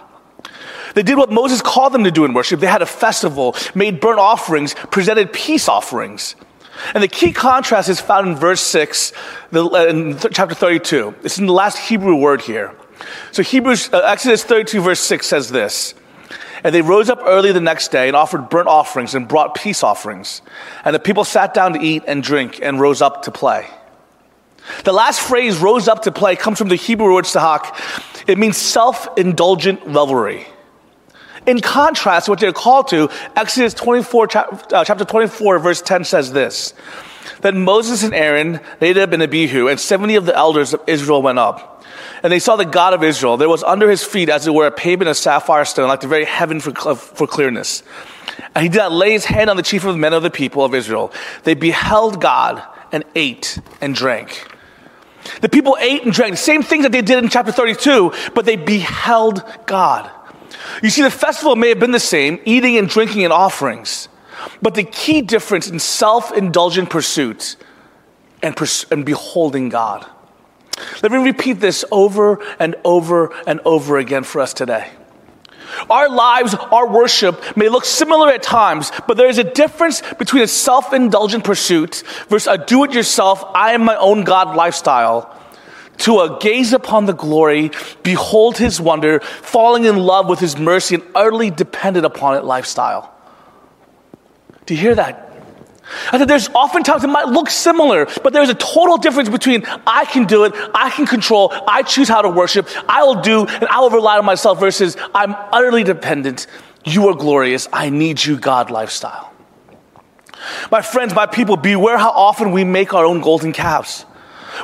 They 0.98 1.04
did 1.04 1.16
what 1.16 1.30
Moses 1.30 1.62
called 1.62 1.92
them 1.92 2.02
to 2.02 2.10
do 2.10 2.24
in 2.24 2.34
worship. 2.34 2.58
They 2.58 2.66
had 2.66 2.82
a 2.82 2.86
festival, 2.86 3.54
made 3.72 4.00
burnt 4.00 4.18
offerings, 4.18 4.74
presented 4.90 5.32
peace 5.32 5.68
offerings. 5.68 6.34
And 6.92 7.04
the 7.04 7.06
key 7.06 7.30
contrast 7.30 7.88
is 7.88 8.00
found 8.00 8.26
in 8.26 8.34
verse 8.34 8.60
6, 8.62 9.12
uh, 9.54 9.86
in 9.86 10.18
chapter 10.32 10.56
32. 10.56 11.14
It's 11.22 11.38
in 11.38 11.46
the 11.46 11.52
last 11.52 11.78
Hebrew 11.78 12.16
word 12.16 12.42
here. 12.42 12.74
So 13.30 13.44
Hebrews, 13.44 13.90
uh, 13.92 14.00
Exodus 14.06 14.42
32 14.42 14.80
verse 14.80 14.98
6 14.98 15.24
says 15.24 15.50
this. 15.50 15.94
And 16.64 16.74
they 16.74 16.82
rose 16.82 17.08
up 17.08 17.20
early 17.22 17.52
the 17.52 17.60
next 17.60 17.92
day 17.92 18.08
and 18.08 18.16
offered 18.16 18.48
burnt 18.48 18.66
offerings 18.66 19.14
and 19.14 19.28
brought 19.28 19.54
peace 19.54 19.84
offerings. 19.84 20.42
And 20.84 20.96
the 20.96 20.98
people 20.98 21.22
sat 21.22 21.54
down 21.54 21.74
to 21.74 21.80
eat 21.80 22.02
and 22.08 22.24
drink 22.24 22.58
and 22.60 22.80
rose 22.80 23.02
up 23.02 23.22
to 23.22 23.30
play. 23.30 23.68
The 24.82 24.92
last 24.92 25.20
phrase, 25.20 25.58
rose 25.58 25.86
up 25.86 26.02
to 26.02 26.10
play, 26.10 26.34
comes 26.34 26.58
from 26.58 26.70
the 26.70 26.74
Hebrew 26.74 27.14
word 27.14 27.24
sahak. 27.24 27.72
It 28.26 28.36
means 28.36 28.56
self 28.56 29.06
indulgent 29.16 29.80
revelry. 29.86 30.44
In 31.46 31.60
contrast, 31.60 32.28
what 32.28 32.40
they're 32.40 32.52
called 32.52 32.88
to, 32.88 33.10
Exodus 33.36 33.74
24, 33.74 34.28
uh, 34.36 34.84
chapter 34.84 35.04
24, 35.04 35.58
verse 35.58 35.82
10 35.82 36.04
says 36.04 36.32
this. 36.32 36.74
Then 37.40 37.62
Moses 37.62 38.02
and 38.02 38.14
Aaron, 38.14 38.60
Nadab 38.80 39.12
and 39.12 39.22
Abihu, 39.22 39.68
and 39.68 39.78
70 39.78 40.16
of 40.16 40.26
the 40.26 40.36
elders 40.36 40.74
of 40.74 40.82
Israel 40.86 41.22
went 41.22 41.38
up. 41.38 41.84
And 42.22 42.32
they 42.32 42.40
saw 42.40 42.56
the 42.56 42.64
God 42.64 42.94
of 42.94 43.04
Israel. 43.04 43.36
There 43.36 43.48
was 43.48 43.62
under 43.62 43.88
his 43.88 44.02
feet, 44.02 44.28
as 44.28 44.46
it 44.46 44.54
were, 44.54 44.66
a 44.66 44.72
pavement 44.72 45.08
of 45.08 45.16
sapphire 45.16 45.64
stone, 45.64 45.88
like 45.88 46.00
the 46.00 46.08
very 46.08 46.24
heaven 46.24 46.60
for, 46.60 46.96
for 46.96 47.26
clearness. 47.26 47.82
And 48.54 48.64
he 48.64 48.68
did 48.68 48.78
not 48.78 48.92
lay 48.92 49.12
his 49.12 49.24
hand 49.24 49.50
on 49.50 49.56
the 49.56 49.62
chief 49.62 49.84
of 49.84 49.94
the 49.94 49.98
men 49.98 50.12
of 50.12 50.22
the 50.22 50.30
people 50.30 50.64
of 50.64 50.74
Israel. 50.74 51.12
They 51.44 51.54
beheld 51.54 52.20
God 52.20 52.62
and 52.90 53.04
ate 53.14 53.60
and 53.80 53.94
drank. 53.94 54.46
The 55.40 55.48
people 55.48 55.76
ate 55.80 56.04
and 56.04 56.12
drank 56.12 56.32
the 56.32 56.38
same 56.38 56.62
things 56.62 56.84
that 56.84 56.92
they 56.92 57.02
did 57.02 57.22
in 57.22 57.28
chapter 57.28 57.52
32, 57.52 58.12
but 58.34 58.44
they 58.44 58.56
beheld 58.56 59.44
God. 59.66 60.10
You 60.82 60.90
see, 60.90 61.02
the 61.02 61.10
festival 61.10 61.56
may 61.56 61.70
have 61.70 61.80
been 61.80 61.92
the 61.92 62.00
same, 62.00 62.38
eating 62.44 62.76
and 62.76 62.88
drinking 62.88 63.24
and 63.24 63.32
offerings, 63.32 64.08
but 64.62 64.74
the 64.74 64.84
key 64.84 65.22
difference 65.22 65.68
in 65.68 65.78
self 65.78 66.32
indulgent 66.32 66.90
pursuit 66.90 67.56
and, 68.42 68.56
pers- 68.56 68.86
and 68.90 69.04
beholding 69.04 69.68
God. 69.68 70.06
Let 71.02 71.10
me 71.10 71.18
repeat 71.18 71.54
this 71.54 71.84
over 71.90 72.40
and 72.58 72.76
over 72.84 73.34
and 73.46 73.60
over 73.64 73.98
again 73.98 74.22
for 74.22 74.40
us 74.40 74.54
today. 74.54 74.88
Our 75.90 76.08
lives, 76.08 76.54
our 76.54 76.88
worship 76.88 77.56
may 77.56 77.68
look 77.68 77.84
similar 77.84 78.30
at 78.30 78.42
times, 78.42 78.90
but 79.06 79.16
there 79.16 79.28
is 79.28 79.38
a 79.38 79.44
difference 79.44 80.02
between 80.18 80.42
a 80.42 80.48
self 80.48 80.92
indulgent 80.92 81.44
pursuit 81.44 82.02
versus 82.28 82.46
a 82.48 82.58
do 82.58 82.84
it 82.84 82.92
yourself, 82.92 83.44
I 83.54 83.72
am 83.72 83.84
my 83.84 83.96
own 83.96 84.24
God 84.24 84.56
lifestyle 84.56 85.37
to 85.98 86.38
gaze 86.40 86.72
upon 86.72 87.06
the 87.06 87.12
glory, 87.12 87.70
behold 88.02 88.56
his 88.58 88.80
wonder, 88.80 89.20
falling 89.20 89.84
in 89.84 89.96
love 89.96 90.28
with 90.28 90.38
his 90.38 90.56
mercy, 90.56 90.96
and 90.96 91.04
utterly 91.14 91.50
dependent 91.50 92.06
upon 92.06 92.36
it 92.36 92.44
lifestyle. 92.44 93.14
Do 94.66 94.74
you 94.74 94.80
hear 94.80 94.94
that? 94.94 95.24
I 96.12 96.18
said 96.18 96.28
there's 96.28 96.48
oftentimes 96.50 97.02
it 97.04 97.08
might 97.08 97.28
look 97.28 97.48
similar, 97.48 98.06
but 98.22 98.32
there's 98.32 98.50
a 98.50 98.54
total 98.54 98.98
difference 98.98 99.28
between 99.28 99.64
I 99.86 100.04
can 100.04 100.26
do 100.26 100.44
it, 100.44 100.52
I 100.74 100.90
can 100.90 101.06
control, 101.06 101.52
I 101.66 101.82
choose 101.82 102.08
how 102.08 102.22
to 102.22 102.28
worship, 102.28 102.68
I 102.88 103.02
will 103.04 103.22
do, 103.22 103.46
and 103.46 103.66
I 103.68 103.80
will 103.80 103.90
rely 103.90 104.18
on 104.18 104.24
myself 104.24 104.60
versus 104.60 104.96
I'm 105.14 105.34
utterly 105.52 105.84
dependent. 105.84 106.46
You 106.84 107.08
are 107.08 107.14
glorious. 107.14 107.68
I 107.72 107.90
need 107.90 108.24
you, 108.24 108.38
God 108.38 108.70
lifestyle. 108.70 109.32
My 110.70 110.82
friends, 110.82 111.14
my 111.14 111.26
people, 111.26 111.56
beware 111.56 111.98
how 111.98 112.10
often 112.10 112.52
we 112.52 112.64
make 112.64 112.94
our 112.94 113.04
own 113.04 113.20
golden 113.20 113.52
calves. 113.52 114.04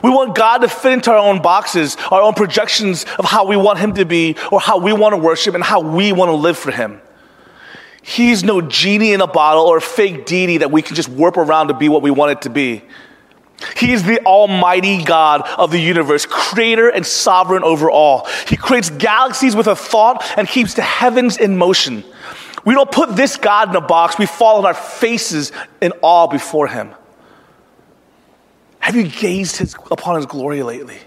We 0.03 0.11
want 0.11 0.35
God 0.35 0.59
to 0.59 0.69
fit 0.69 0.93
into 0.93 1.11
our 1.11 1.19
own 1.19 1.43
boxes, 1.43 1.97
our 2.11 2.23
own 2.23 2.35
projections 2.35 3.05
of 3.19 3.25
how 3.25 3.47
we 3.47 3.57
want 3.57 3.79
Him 3.79 3.95
to 3.95 4.05
be, 4.05 4.37
or 4.51 4.61
how 4.61 4.79
we 4.79 4.93
want 4.93 5.13
to 5.13 5.17
worship, 5.17 5.55
and 5.55 5.63
how 5.63 5.81
we 5.81 6.13
want 6.13 6.31
to 6.31 6.35
live 6.35 6.59
for 6.59 6.71
Him. 6.71 7.01
He's 8.03 8.45
no 8.45 8.61
genie 8.61 9.13
in 9.13 9.21
a 9.21 9.27
bottle 9.27 9.65
or 9.65 9.79
a 9.79 9.81
fake 9.81 10.27
deity 10.27 10.59
that 10.59 10.71
we 10.71 10.83
can 10.83 10.95
just 10.95 11.09
warp 11.09 11.37
around 11.37 11.69
to 11.69 11.75
be 11.75 11.89
what 11.89 12.03
we 12.03 12.11
want 12.11 12.33
it 12.33 12.43
to 12.43 12.51
be. 12.51 12.83
He 13.77 13.93
is 13.93 14.03
the 14.03 14.23
almighty 14.27 15.03
God 15.05 15.43
of 15.57 15.71
the 15.71 15.79
universe, 15.79 16.27
creator 16.27 16.89
and 16.89 17.07
sovereign 17.07 17.65
over 17.65 17.91
all. 17.91 18.27
He 18.47 18.57
creates 18.57 18.91
galaxies 18.91 19.57
with 19.57 19.69
a 19.69 19.77
thought 19.77 20.25
and 20.37 20.47
keeps 20.47 20.75
the 20.75 20.83
heavens 20.83 21.39
in 21.39 21.57
motion. 21.57 22.05
We 22.65 22.75
don't 22.75 22.91
put 22.91 23.15
this 23.17 23.37
God 23.37 23.71
in 23.71 23.77
a 23.77 23.81
box, 23.81 24.19
we 24.19 24.27
fall 24.27 24.59
on 24.59 24.67
our 24.67 24.75
faces 24.75 25.53
in 25.81 25.93
awe 26.03 26.27
before 26.27 26.67
him. 26.67 26.95
Have 28.85 28.97
you 28.97 29.09
gazed 29.09 29.57
his, 29.57 29.75
upon 29.91 30.17
his 30.17 30.27
glory 30.27 30.63
lately? 30.63 30.99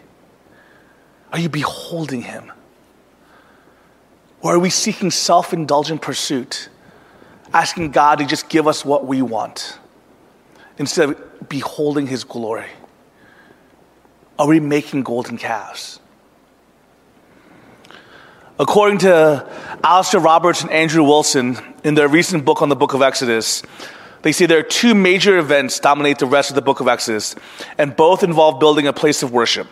Are 1.31 1.37
you 1.37 1.47
beholding 1.47 2.23
him? 2.23 2.51
Or 4.41 4.55
are 4.55 4.59
we 4.59 4.71
seeking 4.71 5.11
self 5.11 5.53
indulgent 5.53 6.01
pursuit, 6.01 6.69
asking 7.53 7.91
God 7.91 8.17
to 8.17 8.25
just 8.25 8.49
give 8.49 8.67
us 8.67 8.83
what 8.83 9.05
we 9.05 9.21
want 9.21 9.77
instead 10.79 11.09
of 11.09 11.49
beholding 11.49 12.07
his 12.07 12.23
glory? 12.23 12.65
Are 14.39 14.47
we 14.47 14.59
making 14.59 15.03
golden 15.03 15.37
calves? 15.37 15.99
According 18.59 18.97
to 18.99 19.47
Alastair 19.83 20.19
Roberts 20.19 20.63
and 20.63 20.71
Andrew 20.71 21.03
Wilson, 21.03 21.59
in 21.83 21.93
their 21.93 22.07
recent 22.07 22.43
book 22.43 22.63
on 22.63 22.69
the 22.69 22.75
book 22.75 22.95
of 22.95 23.03
Exodus, 23.03 23.61
they 24.21 24.31
say 24.31 24.45
there 24.45 24.59
are 24.59 24.63
two 24.63 24.95
major 24.95 25.37
events 25.37 25.79
dominate 25.79 26.19
the 26.19 26.25
rest 26.25 26.49
of 26.49 26.55
the 26.55 26.61
book 26.61 26.79
of 26.79 26.87
Exodus, 26.87 27.35
and 27.77 27.95
both 27.95 28.23
involve 28.23 28.59
building 28.59 28.87
a 28.87 28.93
place 28.93 29.23
of 29.23 29.31
worship 29.31 29.67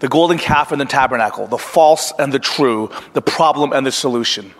the 0.00 0.08
golden 0.08 0.38
calf 0.38 0.72
and 0.72 0.80
the 0.80 0.86
tabernacle, 0.86 1.46
the 1.46 1.58
false 1.58 2.12
and 2.18 2.32
the 2.32 2.38
true, 2.38 2.90
the 3.12 3.22
problem 3.22 3.72
and 3.72 3.86
the 3.86 3.92
solution. 3.92 4.52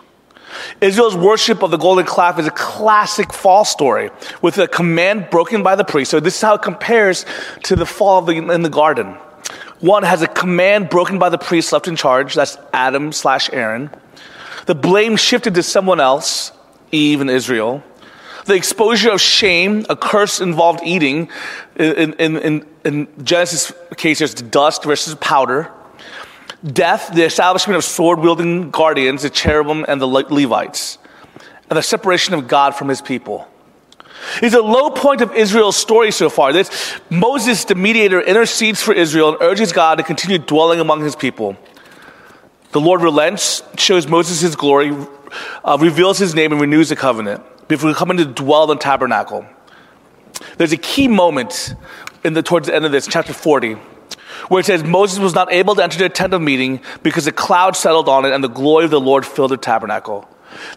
Israel's 0.79 1.15
worship 1.15 1.63
of 1.63 1.71
the 1.71 1.77
golden 1.77 2.05
calf 2.05 2.37
is 2.39 2.45
a 2.45 2.51
classic 2.51 3.33
fall 3.33 3.65
story 3.65 4.11
with 4.41 4.57
a 4.57 4.67
command 4.67 5.29
broken 5.31 5.63
by 5.63 5.75
the 5.75 5.83
priest. 5.83 6.11
So 6.11 6.19
this 6.19 6.35
is 6.35 6.41
how 6.41 6.55
it 6.55 6.61
compares 6.61 7.25
to 7.63 7.75
the 7.75 7.85
fall 7.85 8.21
the, 8.21 8.37
in 8.37 8.61
the 8.61 8.69
garden. 8.69 9.17
One 9.79 10.03
has 10.03 10.21
a 10.21 10.27
command 10.27 10.89
broken 10.89 11.17
by 11.17 11.29
the 11.29 11.37
priest 11.37 11.73
left 11.73 11.87
in 11.87 11.95
charge. 11.95 12.35
That's 12.35 12.57
Adam 12.73 13.11
slash 13.11 13.49
Aaron. 13.51 13.89
The 14.67 14.75
blame 14.75 15.15
shifted 15.15 15.55
to 15.55 15.63
someone 15.63 15.99
else, 15.99 16.51
Eve 16.91 17.21
and 17.21 17.29
Israel. 17.29 17.83
The 18.45 18.55
exposure 18.55 19.11
of 19.11 19.21
shame, 19.21 19.85
a 19.89 19.95
curse 19.95 20.41
involved 20.41 20.81
eating. 20.83 21.29
In, 21.75 22.13
in, 22.13 22.37
in, 22.37 22.65
in 22.83 23.07
Genesis 23.23 23.71
case, 23.97 24.19
there's 24.19 24.33
dust 24.33 24.83
versus 24.83 25.15
powder. 25.15 25.71
Death, 26.65 27.11
the 27.13 27.23
establishment 27.23 27.77
of 27.77 27.83
sword 27.83 28.19
wielding 28.19 28.71
guardians, 28.71 29.23
the 29.23 29.29
cherubim 29.29 29.85
and 29.87 30.01
the 30.01 30.07
Levites. 30.07 30.97
And 31.69 31.77
the 31.77 31.83
separation 31.83 32.33
of 32.33 32.47
God 32.47 32.75
from 32.75 32.89
his 32.89 33.01
people. 33.01 33.47
It's 34.41 34.53
a 34.53 34.61
low 34.61 34.89
point 34.91 35.21
of 35.21 35.33
Israel's 35.33 35.77
story 35.77 36.11
so 36.11 36.29
far. 36.29 36.53
This 36.53 36.99
Moses, 37.09 37.65
the 37.65 37.75
mediator, 37.75 38.21
intercedes 38.21 38.81
for 38.81 38.93
Israel 38.93 39.29
and 39.29 39.37
urges 39.41 39.71
God 39.71 39.95
to 39.95 40.03
continue 40.03 40.37
dwelling 40.37 40.79
among 40.79 41.01
his 41.01 41.15
people. 41.15 41.57
The 42.71 42.81
Lord 42.81 43.01
relents, 43.01 43.63
shows 43.77 44.07
Moses 44.07 44.41
his 44.41 44.55
glory, 44.55 44.95
uh, 45.63 45.77
reveals 45.79 46.19
his 46.19 46.35
name, 46.35 46.51
and 46.51 46.61
renews 46.61 46.89
the 46.89 46.95
covenant 46.95 47.43
before 47.71 47.93
coming 47.93 48.17
to 48.17 48.25
dwell 48.25 48.69
in 48.69 48.77
tabernacle. 48.77 49.45
There's 50.57 50.73
a 50.73 50.77
key 50.77 51.07
moment 51.07 51.73
in 52.21 52.33
the, 52.33 52.43
towards 52.43 52.67
the 52.67 52.75
end 52.75 52.83
of 52.83 52.91
this, 52.91 53.07
chapter 53.07 53.31
40, 53.31 53.75
where 54.49 54.59
it 54.59 54.65
says 54.65 54.83
Moses 54.83 55.19
was 55.19 55.33
not 55.33 55.49
able 55.53 55.75
to 55.75 55.83
enter 55.83 55.97
the 55.97 56.09
tent 56.09 56.33
of 56.33 56.41
meeting 56.41 56.81
because 57.01 57.27
a 57.27 57.31
cloud 57.31 57.77
settled 57.77 58.09
on 58.09 58.25
it 58.25 58.33
and 58.33 58.43
the 58.43 58.49
glory 58.49 58.83
of 58.83 58.91
the 58.91 58.99
Lord 58.99 59.25
filled 59.25 59.51
the 59.51 59.57
tabernacle. 59.57 60.27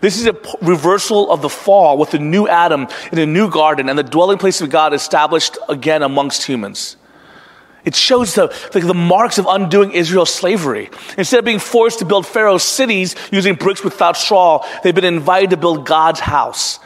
This 0.03 0.17
is 0.19 0.27
a 0.29 0.37
reversal 0.63 1.33
of 1.33 1.43
the 1.43 1.49
fall 1.49 1.99
with 1.99 2.13
the 2.13 2.21
new 2.21 2.47
Adam 2.47 2.87
in 3.11 3.19
a 3.19 3.27
new 3.27 3.51
garden 3.51 3.89
and 3.89 3.99
the 3.99 4.05
dwelling 4.05 4.39
place 4.39 4.61
of 4.61 4.71
God 4.71 4.95
established 4.95 5.59
again 5.69 6.05
amongst 6.05 6.45
humans. 6.45 6.97
It 7.85 7.95
shows 7.95 8.35
the, 8.35 8.49
the, 8.73 8.81
the, 8.81 8.95
marks 8.95 9.37
of 9.39 9.47
undoing 9.47 9.93
Israel's 9.93 10.33
slavery. 10.33 10.91
Instead 11.19 11.39
of 11.39 11.45
being 11.45 11.59
forced 11.59 11.99
to 11.99 12.07
build 12.07 12.27
Pharaoh's 12.27 12.63
cities 12.63 13.15
using 13.31 13.55
bricks 13.55 13.85
without 13.85 14.17
straw, 14.17 14.67
they've 14.83 14.95
been 14.95 15.05
invited 15.05 15.51
to 15.51 15.57
build 15.59 15.85
God's 15.85 16.21
house 16.21 16.81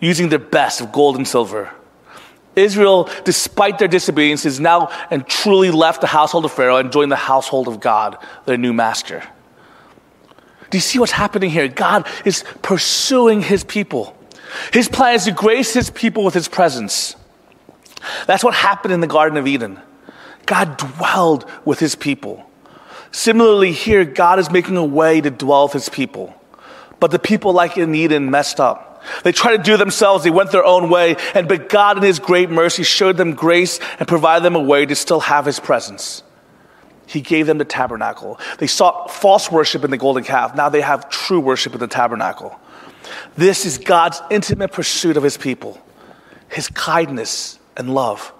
using 0.00 0.28
their 0.28 0.38
best 0.38 0.80
of 0.80 0.92
gold 0.92 1.16
and 1.16 1.26
silver. 1.26 1.72
Israel, 2.54 3.08
despite 3.24 3.78
their 3.78 3.88
disobedience, 3.88 4.44
is 4.44 4.60
now 4.60 4.90
and 5.10 5.26
truly 5.26 5.70
left 5.70 6.00
the 6.00 6.06
household 6.06 6.44
of 6.44 6.52
Pharaoh 6.52 6.76
and 6.76 6.92
joined 6.92 7.10
the 7.10 7.16
household 7.16 7.68
of 7.68 7.80
God, 7.80 8.18
their 8.46 8.56
new 8.56 8.72
master. 8.72 9.22
Do 10.70 10.76
you 10.76 10.82
see 10.82 10.98
what's 10.98 11.12
happening 11.12 11.50
here? 11.50 11.66
God 11.68 12.06
is 12.24 12.44
pursuing 12.62 13.42
his 13.42 13.64
people. 13.64 14.16
His 14.72 14.88
plan 14.88 15.14
is 15.14 15.24
to 15.24 15.32
grace 15.32 15.72
his 15.72 15.90
people 15.90 16.24
with 16.24 16.34
his 16.34 16.48
presence. 16.48 17.16
That's 18.26 18.44
what 18.44 18.54
happened 18.54 18.92
in 18.92 19.00
the 19.00 19.06
Garden 19.06 19.38
of 19.38 19.46
Eden. 19.46 19.80
God 20.48 20.78
dwelled 20.78 21.44
with 21.66 21.78
his 21.78 21.94
people. 21.94 22.44
Similarly, 23.12 23.72
here, 23.72 24.04
God 24.04 24.38
is 24.38 24.50
making 24.50 24.76
a 24.76 24.84
way 24.84 25.20
to 25.20 25.30
dwell 25.30 25.64
with 25.64 25.74
his 25.74 25.88
people. 25.90 26.34
But 26.98 27.10
the 27.10 27.18
people, 27.18 27.52
like 27.52 27.76
in 27.76 27.94
Eden, 27.94 28.30
messed 28.30 28.58
up. 28.58 29.04
They 29.22 29.32
tried 29.32 29.58
to 29.58 29.62
do 29.62 29.76
themselves, 29.76 30.24
they 30.24 30.30
went 30.30 30.50
their 30.50 30.64
own 30.64 30.90
way, 30.90 31.16
and 31.34 31.46
but 31.48 31.68
God, 31.68 31.98
in 31.98 32.02
his 32.02 32.18
great 32.18 32.50
mercy, 32.50 32.82
showed 32.82 33.16
them 33.16 33.34
grace 33.34 33.78
and 33.98 34.08
provided 34.08 34.44
them 34.44 34.56
a 34.56 34.60
way 34.60 34.86
to 34.86 34.94
still 34.94 35.20
have 35.20 35.44
his 35.44 35.60
presence. 35.60 36.22
He 37.06 37.20
gave 37.20 37.46
them 37.46 37.58
the 37.58 37.64
tabernacle. 37.64 38.40
They 38.58 38.66
sought 38.66 39.10
false 39.10 39.52
worship 39.52 39.84
in 39.84 39.90
the 39.90 39.96
golden 39.96 40.24
calf. 40.24 40.56
Now 40.56 40.68
they 40.68 40.80
have 40.80 41.08
true 41.08 41.40
worship 41.40 41.74
in 41.74 41.80
the 41.80 41.86
tabernacle. 41.86 42.58
This 43.36 43.64
is 43.64 43.78
God's 43.78 44.20
intimate 44.30 44.72
pursuit 44.72 45.16
of 45.16 45.22
his 45.22 45.36
people, 45.36 45.80
his 46.48 46.68
kindness 46.68 47.58
and 47.76 47.94
love. 47.94 48.32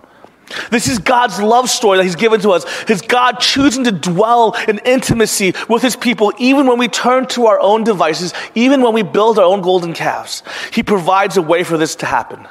This 0.70 0.88
is 0.88 0.98
God's 0.98 1.40
love 1.40 1.68
story 1.68 1.98
that 1.98 2.04
He's 2.04 2.16
given 2.16 2.40
to 2.40 2.50
us. 2.50 2.64
His 2.84 3.02
God 3.02 3.38
choosing 3.40 3.84
to 3.84 3.92
dwell 3.92 4.54
in 4.66 4.78
intimacy 4.84 5.54
with 5.68 5.82
His 5.82 5.96
people, 5.96 6.32
even 6.38 6.66
when 6.66 6.78
we 6.78 6.88
turn 6.88 7.26
to 7.28 7.46
our 7.46 7.60
own 7.60 7.84
devices, 7.84 8.32
even 8.54 8.82
when 8.82 8.94
we 8.94 9.02
build 9.02 9.38
our 9.38 9.44
own 9.44 9.60
golden 9.60 9.92
calves. 9.92 10.42
He 10.72 10.82
provides 10.82 11.36
a 11.36 11.42
way 11.42 11.64
for 11.64 11.76
this 11.76 11.96
to 11.96 12.06
happen. 12.06 12.48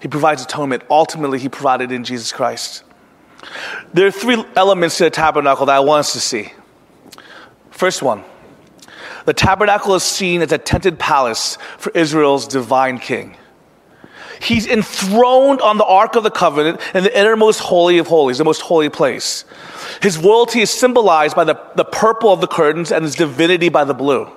He 0.00 0.08
provides 0.08 0.42
atonement. 0.42 0.82
Ultimately, 0.90 1.38
He 1.38 1.48
provided 1.48 1.92
in 1.92 2.04
Jesus 2.04 2.32
Christ. 2.32 2.82
There 3.92 4.06
are 4.06 4.10
three 4.10 4.42
elements 4.56 4.98
to 4.98 5.04
the 5.04 5.10
tabernacle 5.10 5.66
that 5.66 5.76
I 5.76 5.80
want 5.80 6.00
us 6.00 6.12
to 6.14 6.20
see. 6.20 6.52
First 7.70 8.02
one 8.02 8.24
the 9.26 9.34
tabernacle 9.34 9.94
is 9.94 10.02
seen 10.02 10.42
as 10.42 10.50
a 10.50 10.58
tented 10.58 10.98
palace 10.98 11.56
for 11.78 11.90
Israel's 11.90 12.48
divine 12.48 12.98
king. 12.98 13.36
He's 14.40 14.66
enthroned 14.66 15.60
on 15.60 15.76
the 15.76 15.84
Ark 15.84 16.16
of 16.16 16.22
the 16.22 16.30
Covenant 16.30 16.80
in 16.94 17.04
the 17.04 17.18
innermost 17.18 17.60
holy 17.60 17.98
of 17.98 18.06
holies, 18.06 18.38
the 18.38 18.44
most 18.44 18.62
holy 18.62 18.88
place. 18.88 19.44
His 20.00 20.16
royalty 20.16 20.60
is 20.60 20.70
symbolized 20.70 21.36
by 21.36 21.44
the, 21.44 21.60
the 21.76 21.84
purple 21.84 22.32
of 22.32 22.40
the 22.40 22.46
curtains 22.46 22.90
and 22.90 23.04
his 23.04 23.14
divinity 23.14 23.68
by 23.68 23.84
the 23.84 23.94
blue. 23.94 24.30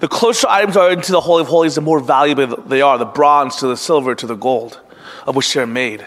The 0.00 0.08
closer 0.08 0.46
items 0.48 0.76
are 0.76 0.90
into 0.90 1.10
the 1.10 1.22
Holy 1.22 1.40
of 1.40 1.48
Holies, 1.48 1.74
the 1.74 1.80
more 1.80 2.00
valuable 2.00 2.62
they 2.62 2.82
are 2.82 2.98
the 2.98 3.06
bronze 3.06 3.56
to 3.56 3.66
the 3.66 3.76
silver 3.76 4.14
to 4.14 4.26
the 4.26 4.36
gold 4.36 4.80
of 5.26 5.36
which 5.36 5.52
they're 5.54 5.66
made. 5.66 6.06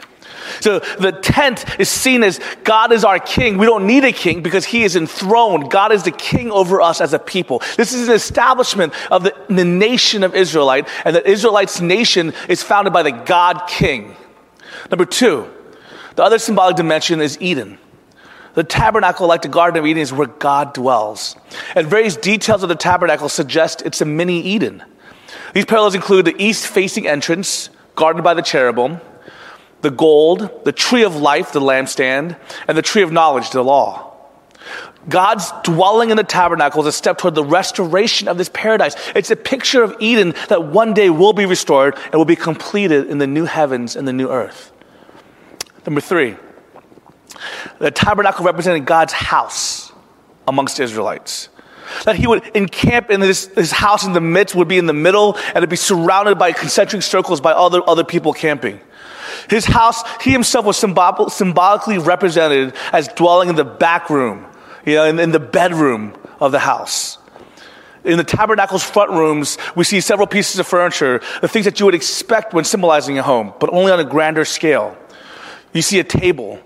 So 0.60 0.80
the 0.80 1.12
tent 1.12 1.66
is 1.80 1.90
seen 1.90 2.24
as 2.24 2.40
God 2.64 2.92
is 2.92 3.04
our 3.04 3.20
king. 3.20 3.58
We 3.58 3.66
don't 3.66 3.88
need 3.88 4.04
a 4.04 4.12
king 4.12 4.42
because 4.42 4.66
he 4.66 4.84
is 4.84 4.96
enthroned. 4.96 5.70
God 5.70 5.92
is 5.92 6.04
the 6.04 6.12
king 6.12 6.52
over 6.52 6.82
us 6.82 7.02
as 7.02 7.14
a 7.14 7.20
people. 7.20 7.62
This 7.78 7.94
is 7.94 8.08
an 8.08 8.14
establishment 8.14 8.94
of 9.12 9.24
the, 9.24 9.36
the 9.50 9.66
nation 9.66 10.24
of 10.24 10.36
Israelite, 10.36 10.88
and 11.06 11.16
the 11.16 11.30
Israelites' 11.30 11.82
nation 11.82 12.34
is 12.50 12.64
founded 12.64 12.94
by 12.94 13.04
the 13.04 13.12
God 13.12 13.68
king. 13.68 14.16
Number 14.90 15.06
two, 15.06 15.50
the 16.16 16.24
other 16.24 16.40
symbolic 16.40 16.76
dimension 16.76 17.22
is 17.22 17.38
Eden. 17.42 17.78
The 18.56 18.64
tabernacle, 18.64 19.28
like 19.28 19.44
the 19.44 19.50
Garden 19.50 19.78
of 19.78 19.86
Eden, 19.86 20.02
is 20.02 20.12
where 20.12 20.28
God 20.28 20.74
dwells. 20.74 21.36
And 21.76 21.86
various 21.86 22.16
details 22.16 22.64
of 22.64 22.70
the 22.70 22.76
tabernacle 22.76 23.30
suggest 23.30 23.84
it's 23.86 24.02
a 24.02 24.06
mini 24.06 24.42
Eden. 24.42 24.84
These 25.54 25.66
parallels 25.66 25.94
include 25.94 26.26
the 26.26 26.36
east 26.42 26.66
facing 26.66 27.08
entrance, 27.08 27.70
guarded 27.96 28.24
by 28.24 28.34
the 28.34 28.42
cherubim, 28.42 29.00
the 29.88 29.96
gold, 29.96 30.66
the 30.66 30.74
tree 30.74 31.06
of 31.06 31.16
life, 31.16 31.54
the 31.54 31.62
lampstand, 31.62 32.38
and 32.68 32.78
the 32.78 32.82
tree 32.82 33.04
of 33.04 33.12
knowledge, 33.14 33.52
the 33.52 33.64
law. 33.64 34.14
God's 35.08 35.50
dwelling 35.64 36.10
in 36.10 36.18
the 36.18 36.26
tabernacle 36.26 36.82
is 36.82 36.88
a 36.88 36.92
step 36.92 37.18
toward 37.18 37.36
the 37.36 37.44
restoration 37.46 38.28
of 38.28 38.38
this 38.38 38.50
paradise. 38.50 38.98
It's 39.16 39.32
a 39.32 39.38
picture 39.38 39.82
of 39.82 39.96
Eden 40.02 40.34
that 40.50 40.66
one 40.66 40.94
day 40.94 41.10
will 41.10 41.32
be 41.32 41.46
restored 41.46 41.96
and 42.04 42.16
will 42.16 42.26
be 42.26 42.36
completed 42.36 43.08
in 43.08 43.18
the 43.18 43.28
new 43.28 43.46
heavens 43.46 43.96
and 43.96 44.06
the 44.06 44.12
new 44.12 44.30
earth. 44.30 44.74
Number 45.86 46.02
three, 46.02 46.36
the 47.80 47.90
tabernacle 47.90 48.44
represented 48.44 48.86
God's 48.86 49.14
house 49.14 49.94
amongst 50.50 50.82
Israelites. 50.82 51.48
That 52.04 52.18
he 52.18 52.28
would 52.28 52.46
encamp 52.54 53.10
in 53.10 53.22
this, 53.22 53.46
his 53.56 53.72
house 53.72 54.06
in 54.06 54.12
the 54.12 54.20
midst, 54.20 54.54
would 54.54 54.68
be 54.68 54.78
in 54.80 54.88
the 54.88 54.92
middle, 54.92 55.38
and 55.38 55.58
it'd 55.58 55.70
be 55.70 55.78
surrounded 55.78 56.38
by 56.38 56.52
concentric 56.52 57.04
circles 57.04 57.40
by 57.40 57.54
other, 57.54 57.82
other 57.88 58.04
people 58.04 58.34
camping. 58.34 58.82
His 59.50 59.66
house, 59.66 60.04
he 60.22 60.32
himself 60.32 60.66
was 60.66 60.78
symbol- 60.78 61.30
symbolically 61.30 61.98
represented 61.98 62.74
as 62.92 63.08
dwelling 63.10 63.50
in 63.50 63.56
the 63.56 63.66
back 63.66 64.10
room, 64.10 64.46
you 64.86 64.96
know, 64.96 65.06
in, 65.06 65.20
in 65.20 65.32
the 65.32 65.40
bedroom 65.40 66.16
of 66.40 66.52
the 66.52 66.60
house. 66.60 67.18
In 68.04 68.18
the 68.18 68.24
tabernacle's 68.24 68.84
front 68.84 69.12
rooms, 69.12 69.58
we 69.76 69.84
see 69.84 70.00
several 70.00 70.28
pieces 70.28 70.60
of 70.60 70.68
furniture, 70.68 71.22
the 71.42 71.48
things 71.48 71.66
that 71.66 71.80
you 71.80 71.86
would 71.86 71.96
expect 71.96 72.54
when 72.54 72.64
symbolizing 72.64 73.18
a 73.18 73.24
home, 73.24 73.54
but 73.60 73.70
only 73.74 73.92
on 73.92 74.00
a 74.00 74.06
grander 74.06 74.46
scale. 74.46 74.98
You 75.74 75.82
see 75.82 76.00
a 76.00 76.04
table 76.04 76.62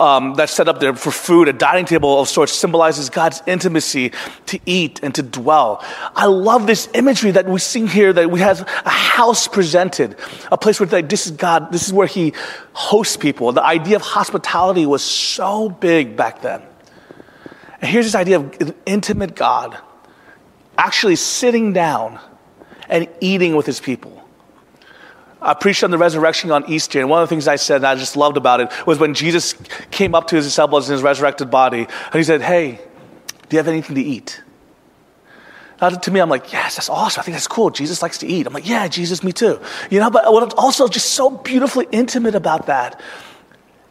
um, 0.00 0.34
that's 0.34 0.52
set 0.52 0.68
up 0.68 0.80
there 0.80 0.94
for 0.94 1.10
food, 1.10 1.48
a 1.48 1.52
dining 1.52 1.84
table 1.84 2.20
of 2.20 2.28
sorts 2.28 2.52
symbolizes 2.52 3.10
God's 3.10 3.42
intimacy 3.46 4.12
to 4.46 4.60
eat 4.66 5.00
and 5.02 5.14
to 5.14 5.22
dwell. 5.22 5.84
I 6.14 6.26
love 6.26 6.66
this 6.66 6.88
imagery 6.94 7.32
that 7.32 7.46
we 7.46 7.58
see 7.58 7.86
here 7.86 8.12
that 8.12 8.30
we 8.30 8.40
have 8.40 8.60
a 8.84 8.90
house 8.90 9.48
presented, 9.48 10.16
a 10.50 10.58
place 10.58 10.80
where 10.80 10.88
like, 10.88 11.08
this 11.08 11.26
is 11.26 11.32
God, 11.32 11.72
this 11.72 11.86
is 11.86 11.92
where 11.92 12.06
He 12.06 12.32
hosts 12.72 13.16
people. 13.16 13.52
The 13.52 13.64
idea 13.64 13.96
of 13.96 14.02
hospitality 14.02 14.86
was 14.86 15.02
so 15.02 15.68
big 15.68 16.16
back 16.16 16.42
then. 16.42 16.62
And 17.80 17.90
here's 17.90 18.06
this 18.06 18.14
idea 18.14 18.40
of 18.40 18.60
an 18.60 18.74
intimate 18.86 19.34
God 19.34 19.76
actually 20.78 21.16
sitting 21.16 21.72
down 21.72 22.18
and 22.88 23.08
eating 23.20 23.56
with 23.56 23.66
His 23.66 23.80
people. 23.80 24.25
I 25.46 25.54
preached 25.54 25.84
on 25.84 25.90
the 25.90 25.98
resurrection 25.98 26.50
on 26.50 26.68
Easter, 26.68 27.00
and 27.00 27.08
one 27.08 27.22
of 27.22 27.28
the 27.28 27.32
things 27.32 27.46
I 27.46 27.56
said, 27.56 27.76
and 27.76 27.86
I 27.86 27.94
just 27.94 28.16
loved 28.16 28.36
about 28.36 28.60
it, 28.60 28.70
was 28.86 28.98
when 28.98 29.14
Jesus 29.14 29.54
came 29.90 30.14
up 30.14 30.26
to 30.28 30.36
his 30.36 30.44
disciples 30.44 30.88
in 30.88 30.94
his 30.94 31.02
resurrected 31.02 31.50
body, 31.50 31.80
and 31.80 32.14
he 32.14 32.24
said, 32.24 32.42
Hey, 32.42 32.80
do 33.48 33.56
you 33.56 33.58
have 33.58 33.68
anything 33.68 33.94
to 33.94 34.02
eat? 34.02 34.42
Now, 35.80 35.90
to 35.90 36.10
me, 36.10 36.20
I'm 36.20 36.30
like, 36.30 36.52
yes, 36.52 36.76
that's 36.76 36.88
awesome. 36.88 37.20
I 37.20 37.24
think 37.24 37.34
that's 37.34 37.48
cool. 37.48 37.70
Jesus 37.70 38.00
likes 38.00 38.18
to 38.18 38.26
eat. 38.26 38.46
I'm 38.46 38.54
like, 38.54 38.66
yeah, 38.66 38.88
Jesus, 38.88 39.22
me 39.22 39.32
too. 39.32 39.60
You 39.90 40.00
know, 40.00 40.10
but 40.10 40.32
what's 40.32 40.54
also 40.54 40.88
just 40.88 41.10
so 41.12 41.30
beautifully 41.30 41.86
intimate 41.92 42.34
about 42.34 42.66
that 42.66 43.00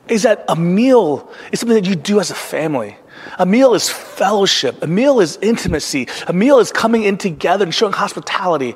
is 0.07 0.23
that 0.23 0.45
a 0.49 0.55
meal 0.55 1.31
is 1.51 1.59
something 1.59 1.75
that 1.75 1.87
you 1.87 1.95
do 1.95 2.19
as 2.19 2.31
a 2.31 2.35
family. 2.35 2.97
A 3.37 3.45
meal 3.45 3.73
is 3.73 3.89
fellowship. 3.89 4.81
A 4.83 4.87
meal 4.87 5.19
is 5.19 5.37
intimacy. 5.41 6.07
A 6.27 6.33
meal 6.33 6.59
is 6.59 6.71
coming 6.71 7.03
in 7.03 7.17
together 7.17 7.65
and 7.65 7.73
showing 7.73 7.93
hospitality. 7.93 8.75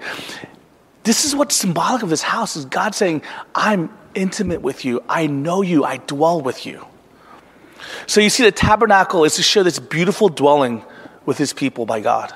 This 1.10 1.26
is 1.26 1.36
what's 1.36 1.56
symbolic 1.56 2.04
of 2.04 2.10
this 2.12 2.22
house 2.22 2.56
is 2.56 2.66
God 2.66 2.94
saying, 2.94 3.24
I'm 3.56 3.90
intimate 4.14 4.62
with 4.62 4.86
you. 4.86 5.04
I 5.10 5.26
know 5.26 5.64
you. 5.64 5.84
I 5.84 5.98
dwell 5.98 6.40
with 6.40 6.68
you. 6.68 6.86
So 8.06 8.22
you 8.22 8.30
see, 8.30 8.44
the 8.44 8.52
tabernacle 8.52 9.24
is 9.24 9.34
to 9.38 9.42
show 9.42 9.64
this 9.64 9.80
beautiful 9.80 10.30
dwelling 10.30 10.86
with 11.26 11.40
his 11.40 11.52
people 11.52 11.88
by 11.88 12.00
God. 12.00 12.32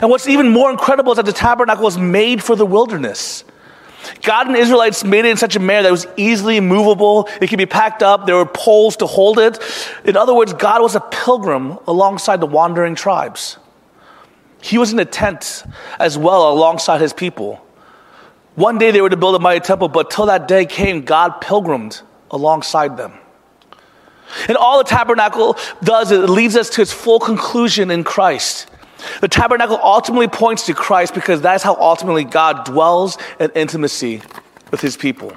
And 0.00 0.08
what's 0.08 0.26
even 0.26 0.48
more 0.48 0.70
incredible 0.70 1.12
is 1.12 1.16
that 1.16 1.26
the 1.26 1.34
tabernacle 1.34 1.84
was 1.84 1.98
made 1.98 2.42
for 2.42 2.56
the 2.56 2.64
wilderness. 2.64 3.44
God 4.22 4.46
and 4.46 4.56
Israelites 4.56 5.04
made 5.04 5.26
it 5.26 5.30
in 5.32 5.36
such 5.36 5.56
a 5.56 5.60
manner 5.60 5.82
that 5.82 5.88
it 5.88 5.92
was 5.92 6.06
easily 6.16 6.60
movable. 6.60 7.28
It 7.42 7.48
could 7.48 7.58
be 7.58 7.66
packed 7.66 8.02
up. 8.02 8.24
There 8.24 8.36
were 8.36 8.46
poles 8.46 8.96
to 8.96 9.06
hold 9.06 9.38
it. 9.38 9.58
In 10.06 10.16
other 10.16 10.32
words, 10.32 10.54
God 10.54 10.80
was 10.80 10.94
a 10.94 11.00
pilgrim 11.00 11.76
alongside 11.86 12.40
the 12.40 12.46
wandering 12.46 12.94
tribes. 12.94 13.58
He 14.62 14.78
was 14.78 14.94
in 14.94 14.98
a 14.98 15.04
tent 15.04 15.62
as 15.98 16.16
well 16.16 16.50
alongside 16.50 17.02
his 17.02 17.12
people. 17.12 17.62
One 18.54 18.78
day 18.78 18.90
they 18.90 19.00
were 19.00 19.10
to 19.10 19.16
build 19.16 19.34
a 19.34 19.38
mighty 19.38 19.60
temple, 19.60 19.88
but 19.88 20.10
till 20.10 20.26
that 20.26 20.46
day 20.46 20.66
came, 20.66 21.02
God 21.02 21.40
pilgrimed 21.40 22.02
alongside 22.30 22.96
them. 22.96 23.12
And 24.48 24.56
all 24.56 24.78
the 24.78 24.84
tabernacle 24.84 25.56
does, 25.82 26.10
it 26.10 26.28
leads 26.28 26.56
us 26.56 26.70
to 26.70 26.82
its 26.82 26.92
full 26.92 27.20
conclusion 27.20 27.90
in 27.90 28.04
Christ. 28.04 28.68
The 29.20 29.28
tabernacle 29.28 29.78
ultimately 29.82 30.28
points 30.28 30.66
to 30.66 30.74
Christ 30.74 31.14
because 31.14 31.40
that's 31.40 31.62
how 31.62 31.74
ultimately 31.76 32.24
God 32.24 32.64
dwells 32.64 33.18
in 33.40 33.50
intimacy 33.54 34.22
with 34.70 34.80
his 34.80 34.96
people. 34.96 35.32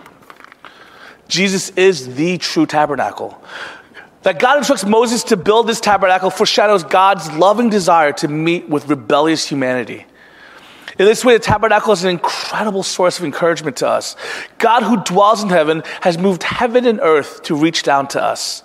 Jesus 1.28 1.70
is 1.72 2.16
the 2.16 2.38
true 2.38 2.66
tabernacle. 2.66 3.42
That 4.24 4.40
God 4.40 4.58
instructs 4.58 4.86
Moses 4.86 5.24
to 5.26 5.38
build 5.38 5.68
this 5.68 5.80
tabernacle 5.80 6.30
foreshadows 6.30 6.84
God's 6.84 7.32
loving 7.34 7.70
desire 7.70 8.12
to 8.14 8.28
meet 8.28 8.70
with 8.70 8.88
rebellious 8.88 9.48
humanity. 9.48 10.06
In 10.98 11.06
this 11.06 11.26
way, 11.26 11.34
the 11.34 11.44
tabernacle 11.44 11.92
is 11.92 12.04
an 12.04 12.10
incredible 12.10 12.84
source 12.84 13.20
of 13.20 13.26
encouragement 13.26 13.78
to 13.78 13.88
us. 13.88 14.16
God, 14.60 14.84
who 14.84 15.04
dwells 15.04 15.44
in 15.44 15.50
heaven, 15.50 15.84
has 16.02 16.18
moved 16.18 16.44
heaven 16.44 16.86
and 16.86 17.00
earth 17.02 17.44
to 17.44 17.56
reach 17.56 17.84
down 17.84 18.08
to 18.10 18.24
us. 18.24 18.64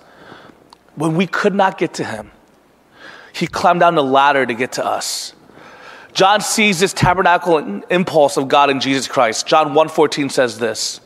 When 0.95 1.15
we 1.15 1.27
could 1.27 1.53
not 1.53 1.77
get 1.77 1.93
to 1.95 2.05
him, 2.05 2.31
he 3.33 3.47
climbed 3.47 3.81
down 3.81 3.95
the 3.95 4.03
ladder 4.03 4.45
to 4.45 4.53
get 4.53 4.73
to 4.73 4.85
us. 4.85 5.33
John 6.13 6.41
sees 6.41 6.79
this 6.79 6.93
tabernacle 6.93 7.57
impulse 7.89 8.37
of 8.37 8.47
God 8.47 8.69
in 8.69 8.79
Jesus 8.79 9.07
Christ. 9.07 9.47
John 9.47 9.73
1:14 9.73 10.29
says 10.29 10.59
this. 10.59 10.99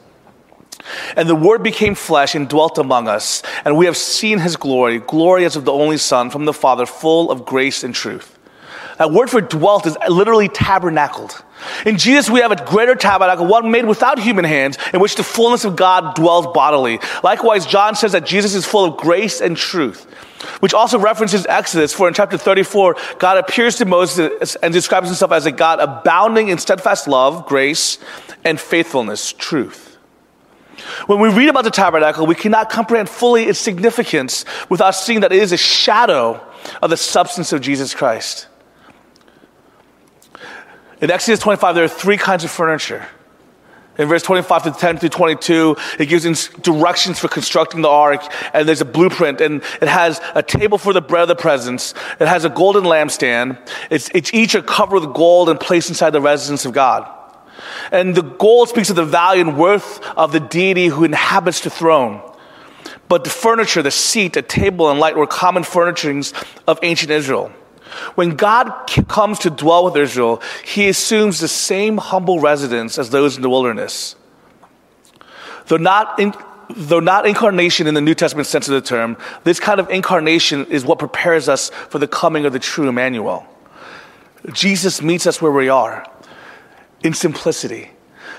And 1.16 1.28
the 1.28 1.36
word 1.36 1.64
became 1.64 1.96
flesh 1.96 2.36
and 2.36 2.48
dwelt 2.48 2.78
among 2.78 3.08
us, 3.08 3.42
and 3.64 3.78
we 3.78 3.86
have 3.86 3.98
seen 3.98 4.40
his 4.40 4.56
glory, 4.56 5.00
glory 5.00 5.46
as 5.46 5.56
of 5.56 5.66
the 5.66 5.72
only 5.72 5.98
son 5.98 6.30
from 6.30 6.46
the 6.46 6.54
Father, 6.54 6.86
full 6.86 7.32
of 7.32 7.46
grace 7.46 7.84
and 7.84 7.94
truth. 7.94 8.35
That 8.98 9.12
word 9.12 9.30
for 9.30 9.42
dwelt 9.42 9.86
is 9.86 9.98
literally 10.08 10.48
tabernacled. 10.48 11.44
In 11.86 11.98
Jesus, 11.98 12.30
we 12.30 12.42
have 12.42 12.52
a 12.52 12.66
greater 12.66 12.96
tabernacle, 12.96 13.46
one 13.46 13.72
made 13.72 13.86
without 13.86 14.20
human 14.20 14.46
hands, 14.46 14.78
in 14.94 15.00
which 15.00 15.16
the 15.16 15.24
fullness 15.24 15.66
of 15.66 15.76
God 15.76 16.16
dwells 16.16 16.48
bodily. 16.54 17.00
Likewise, 17.24 17.66
John 17.66 17.96
says 17.96 18.12
that 18.14 18.26
Jesus 18.26 18.56
is 18.56 18.66
full 18.66 18.86
of 18.86 18.98
grace 18.98 19.42
and 19.42 19.58
truth, 19.58 20.06
which 20.60 20.74
also 20.74 21.00
references 21.00 21.46
Exodus. 21.48 21.94
For 21.94 22.08
in 22.08 22.14
chapter 22.14 22.38
34, 22.38 22.96
God 23.20 23.38
appears 23.38 23.78
to 23.78 23.86
Moses 23.86 24.56
and 24.58 24.74
describes 24.74 25.08
himself 25.08 25.32
as 25.32 25.46
a 25.46 25.52
God 25.52 25.80
abounding 25.80 26.50
in 26.50 26.58
steadfast 26.58 27.08
love, 27.08 27.46
grace, 27.48 27.98
and 28.44 28.60
faithfulness, 28.60 29.34
truth. 29.34 29.98
When 31.08 31.20
we 31.20 31.30
read 31.30 31.50
about 31.50 31.64
the 31.64 31.72
tabernacle, 31.72 32.28
we 32.28 32.36
cannot 32.36 32.70
comprehend 32.70 33.10
fully 33.10 33.46
its 33.46 33.60
significance 33.60 34.46
without 34.70 34.92
seeing 34.92 35.22
that 35.22 35.32
it 35.32 35.42
is 35.42 35.52
a 35.52 35.58
shadow 35.58 36.46
of 36.82 36.90
the 36.90 36.98
substance 36.98 37.54
of 37.54 37.62
Jesus 37.62 37.94
Christ. 37.94 38.48
In 41.02 41.12
Exodus 41.12 41.40
25, 41.40 41.76
there 41.76 41.84
are 41.84 41.90
three 41.90 42.18
kinds 42.18 42.44
of 42.44 42.52
furniture. 42.52 43.06
In 43.98 44.10
verse 44.10 44.24
25 44.24 44.64
to 44.64 44.72
10 44.72 44.98
through 44.98 45.10
22, 45.10 45.78
it 46.00 46.08
gives 46.08 46.50
directions 46.50 47.18
for 47.18 47.30
constructing 47.30 47.82
the 47.82 47.88
ark, 47.90 48.22
and 48.54 48.68
there's 48.68 48.82
a 48.82 48.86
blueprint, 48.86 49.40
and 49.40 49.64
it 49.82 49.88
has 49.88 50.20
a 50.36 50.44
table 50.44 50.78
for 50.78 50.92
the 50.92 51.02
bread 51.02 51.24
of 51.24 51.28
the 51.30 51.36
presence. 51.36 51.94
It 52.20 52.28
has 52.28 52.44
a 52.44 52.50
golden 52.50 52.84
lampstand. 52.84 53.58
It's, 53.90 54.10
it's 54.14 54.34
each 54.34 54.54
are 54.56 54.62
covered 54.62 55.02
with 55.02 55.14
gold 55.14 55.50
and 55.50 55.60
placed 55.60 55.90
inside 55.90 56.10
the 56.10 56.20
residence 56.20 56.66
of 56.66 56.74
God. 56.74 57.10
And 57.92 58.16
the 58.16 58.22
gold 58.22 58.68
speaks 58.68 58.90
of 58.90 58.98
the 58.98 59.06
value 59.06 59.42
and 59.42 59.58
worth 59.58 60.02
of 60.18 60.34
the 60.34 60.42
deity 60.42 60.88
who 60.88 61.06
inhabits 61.06 61.62
the 61.62 61.70
throne. 61.70 62.22
But 63.08 63.24
the 63.24 63.30
furniture, 63.30 63.82
the 63.82 63.92
seat, 63.92 64.36
a 64.36 64.42
table, 64.42 64.90
and 64.90 65.00
light 65.00 65.16
were 65.16 65.28
common 65.28 65.64
furnishings 65.64 66.34
of 66.68 66.80
ancient 66.84 67.12
Israel. 67.12 67.52
When 68.16 68.32
God 68.32 68.72
comes 69.08 69.40
to 69.40 69.50
dwell 69.50 69.86
with 69.86 69.98
Israel, 69.98 70.42
he 70.64 70.88
assumes 70.90 71.40
the 71.40 71.48
same 71.48 71.98
humble 71.98 72.40
residence 72.40 72.98
as 72.98 73.10
those 73.10 73.36
in 73.36 73.42
the 73.42 73.50
wilderness. 73.50 74.16
Though 75.68 75.78
not, 75.78 76.20
in, 76.20 76.34
though 76.70 77.00
not 77.00 77.26
incarnation 77.26 77.88
in 77.88 77.94
the 77.94 78.02
New 78.02 78.16
Testament 78.16 78.48
sense 78.48 78.68
of 78.68 78.74
the 78.74 78.82
term, 78.82 79.18
this 79.44 79.60
kind 79.60 79.80
of 79.80 79.90
incarnation 79.90 80.66
is 80.68 80.86
what 80.86 81.00
prepares 81.00 81.50
us 81.50 81.70
for 81.70 82.00
the 82.00 82.08
coming 82.08 82.46
of 82.46 82.54
the 82.54 82.60
true 82.60 82.88
Emmanuel. 82.88 83.46
Jesus 84.52 85.02
meets 85.02 85.26
us 85.26 85.42
where 85.42 85.52
we 85.52 85.70
are 85.70 86.06
in 87.04 87.14
simplicity. 87.14 87.92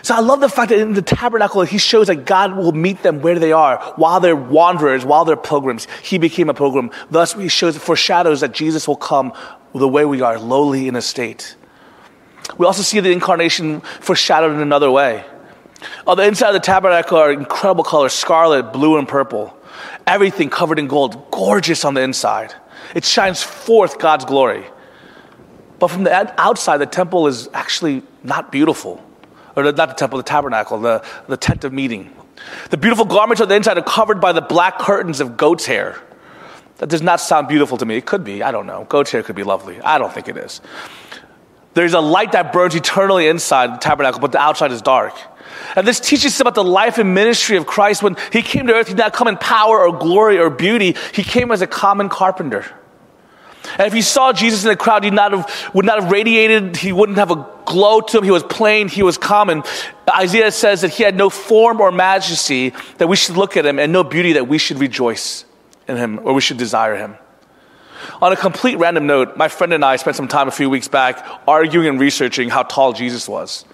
So 0.06 0.14
I 0.14 0.20
love 0.20 0.38
the 0.38 0.48
fact 0.48 0.68
that 0.68 0.78
in 0.78 0.92
the 0.92 1.02
tabernacle, 1.02 1.62
he 1.62 1.78
shows 1.78 2.06
that 2.06 2.26
God 2.26 2.56
will 2.56 2.70
meet 2.70 3.02
them 3.02 3.22
where 3.22 3.40
they 3.40 3.50
are 3.50 3.78
while 3.96 4.20
they're 4.20 4.36
wanderers, 4.36 5.04
while 5.04 5.24
they're 5.24 5.34
pilgrims. 5.34 5.88
He 6.00 6.16
became 6.16 6.48
a 6.48 6.54
pilgrim. 6.54 6.92
Thus, 7.10 7.32
he 7.32 7.48
shows, 7.48 7.76
foreshadows 7.76 8.40
that 8.42 8.52
Jesus 8.52 8.86
will 8.86 8.94
come 8.94 9.32
the 9.74 9.88
way 9.88 10.04
we 10.04 10.20
are, 10.20 10.38
lowly 10.38 10.86
in 10.86 10.94
estate. 10.94 11.56
We 12.56 12.66
also 12.66 12.82
see 12.82 13.00
the 13.00 13.10
incarnation 13.10 13.80
foreshadowed 13.80 14.52
in 14.52 14.60
another 14.60 14.92
way. 14.92 15.24
On 16.06 16.16
the 16.16 16.22
inside 16.22 16.50
of 16.50 16.54
the 16.54 16.60
tabernacle 16.60 17.18
are 17.18 17.32
incredible 17.32 17.82
colors 17.82 18.12
scarlet, 18.12 18.72
blue, 18.72 18.98
and 18.98 19.08
purple. 19.08 19.58
Everything 20.06 20.50
covered 20.50 20.78
in 20.78 20.86
gold, 20.86 21.32
gorgeous 21.32 21.84
on 21.84 21.94
the 21.94 22.02
inside. 22.02 22.54
It 22.94 23.04
shines 23.04 23.42
forth 23.42 23.98
God's 23.98 24.24
glory. 24.24 24.66
But 25.80 25.88
from 25.88 26.04
the 26.04 26.40
outside, 26.40 26.76
the 26.76 26.86
temple 26.86 27.26
is 27.26 27.48
actually 27.52 28.04
not 28.22 28.52
beautiful 28.52 29.02
or 29.56 29.64
not 29.64 29.76
the 29.76 29.94
temple, 29.94 30.18
the 30.18 30.22
tabernacle, 30.22 30.78
the, 30.78 31.04
the 31.26 31.36
tent 31.36 31.64
of 31.64 31.72
meeting. 31.72 32.14
The 32.70 32.76
beautiful 32.76 33.06
garments 33.06 33.40
on 33.40 33.48
the 33.48 33.54
inside 33.56 33.78
are 33.78 33.82
covered 33.82 34.20
by 34.20 34.32
the 34.32 34.42
black 34.42 34.78
curtains 34.78 35.20
of 35.20 35.36
goat's 35.36 35.66
hair. 35.66 35.98
That 36.78 36.90
does 36.90 37.00
not 37.00 37.20
sound 37.20 37.48
beautiful 37.48 37.78
to 37.78 37.86
me. 37.86 37.96
It 37.96 38.04
could 38.04 38.22
be. 38.22 38.42
I 38.42 38.52
don't 38.52 38.66
know. 38.66 38.84
Goat's 38.84 39.10
hair 39.10 39.22
could 39.22 39.36
be 39.36 39.42
lovely. 39.42 39.80
I 39.80 39.96
don't 39.96 40.12
think 40.12 40.28
it 40.28 40.36
is. 40.36 40.60
There's 41.72 41.94
a 41.94 42.00
light 42.00 42.32
that 42.32 42.52
burns 42.52 42.74
eternally 42.74 43.28
inside 43.28 43.74
the 43.74 43.78
tabernacle, 43.78 44.20
but 44.20 44.32
the 44.32 44.38
outside 44.38 44.72
is 44.72 44.82
dark. 44.82 45.14
And 45.74 45.86
this 45.86 46.00
teaches 46.00 46.34
us 46.34 46.40
about 46.40 46.54
the 46.54 46.64
life 46.64 46.98
and 46.98 47.14
ministry 47.14 47.56
of 47.56 47.66
Christ. 47.66 48.02
When 48.02 48.16
he 48.32 48.42
came 48.42 48.66
to 48.66 48.74
earth, 48.74 48.88
he 48.88 48.94
did 48.94 48.98
not 48.98 49.12
come 49.12 49.28
in 49.28 49.36
power 49.36 49.86
or 49.86 49.98
glory 49.98 50.38
or 50.38 50.50
beauty. 50.50 50.96
He 51.14 51.22
came 51.22 51.50
as 51.50 51.62
a 51.62 51.66
common 51.66 52.08
carpenter. 52.08 52.64
And 53.78 53.86
if 53.86 53.94
you 53.94 54.02
saw 54.02 54.32
Jesus 54.32 54.64
in 54.64 54.68
the 54.68 54.76
crowd, 54.76 55.04
you 55.04 55.10
not 55.10 55.32
have, 55.32 55.70
would 55.74 55.84
not 55.84 56.00
have 56.00 56.10
radiated. 56.10 56.76
He 56.76 56.92
wouldn't 56.92 57.18
have 57.18 57.30
a 57.30 57.46
glow 57.64 58.00
to 58.00 58.18
him. 58.18 58.24
He 58.24 58.30
was 58.30 58.42
plain. 58.42 58.88
He 58.88 59.02
was 59.02 59.18
common. 59.18 59.62
Isaiah 60.08 60.50
says 60.50 60.80
that 60.80 60.92
he 60.92 61.02
had 61.02 61.16
no 61.16 61.30
form 61.30 61.80
or 61.80 61.92
majesty 61.92 62.72
that 62.98 63.08
we 63.08 63.16
should 63.16 63.36
look 63.36 63.56
at 63.56 63.66
him 63.66 63.78
and 63.78 63.92
no 63.92 64.04
beauty 64.04 64.34
that 64.34 64.48
we 64.48 64.58
should 64.58 64.78
rejoice 64.78 65.44
in 65.88 65.96
him 65.96 66.20
or 66.22 66.32
we 66.32 66.40
should 66.40 66.58
desire 66.58 66.96
him. 66.96 67.16
On 68.22 68.32
a 68.32 68.36
complete 68.36 68.76
random 68.76 69.06
note, 69.06 69.36
my 69.36 69.48
friend 69.48 69.72
and 69.72 69.84
I 69.84 69.96
spent 69.96 70.16
some 70.16 70.28
time 70.28 70.48
a 70.48 70.52
few 70.52 70.70
weeks 70.70 70.88
back 70.88 71.26
arguing 71.46 71.88
and 71.88 72.00
researching 72.00 72.48
how 72.48 72.62
tall 72.62 72.92
Jesus 72.92 73.28
was. 73.28 73.64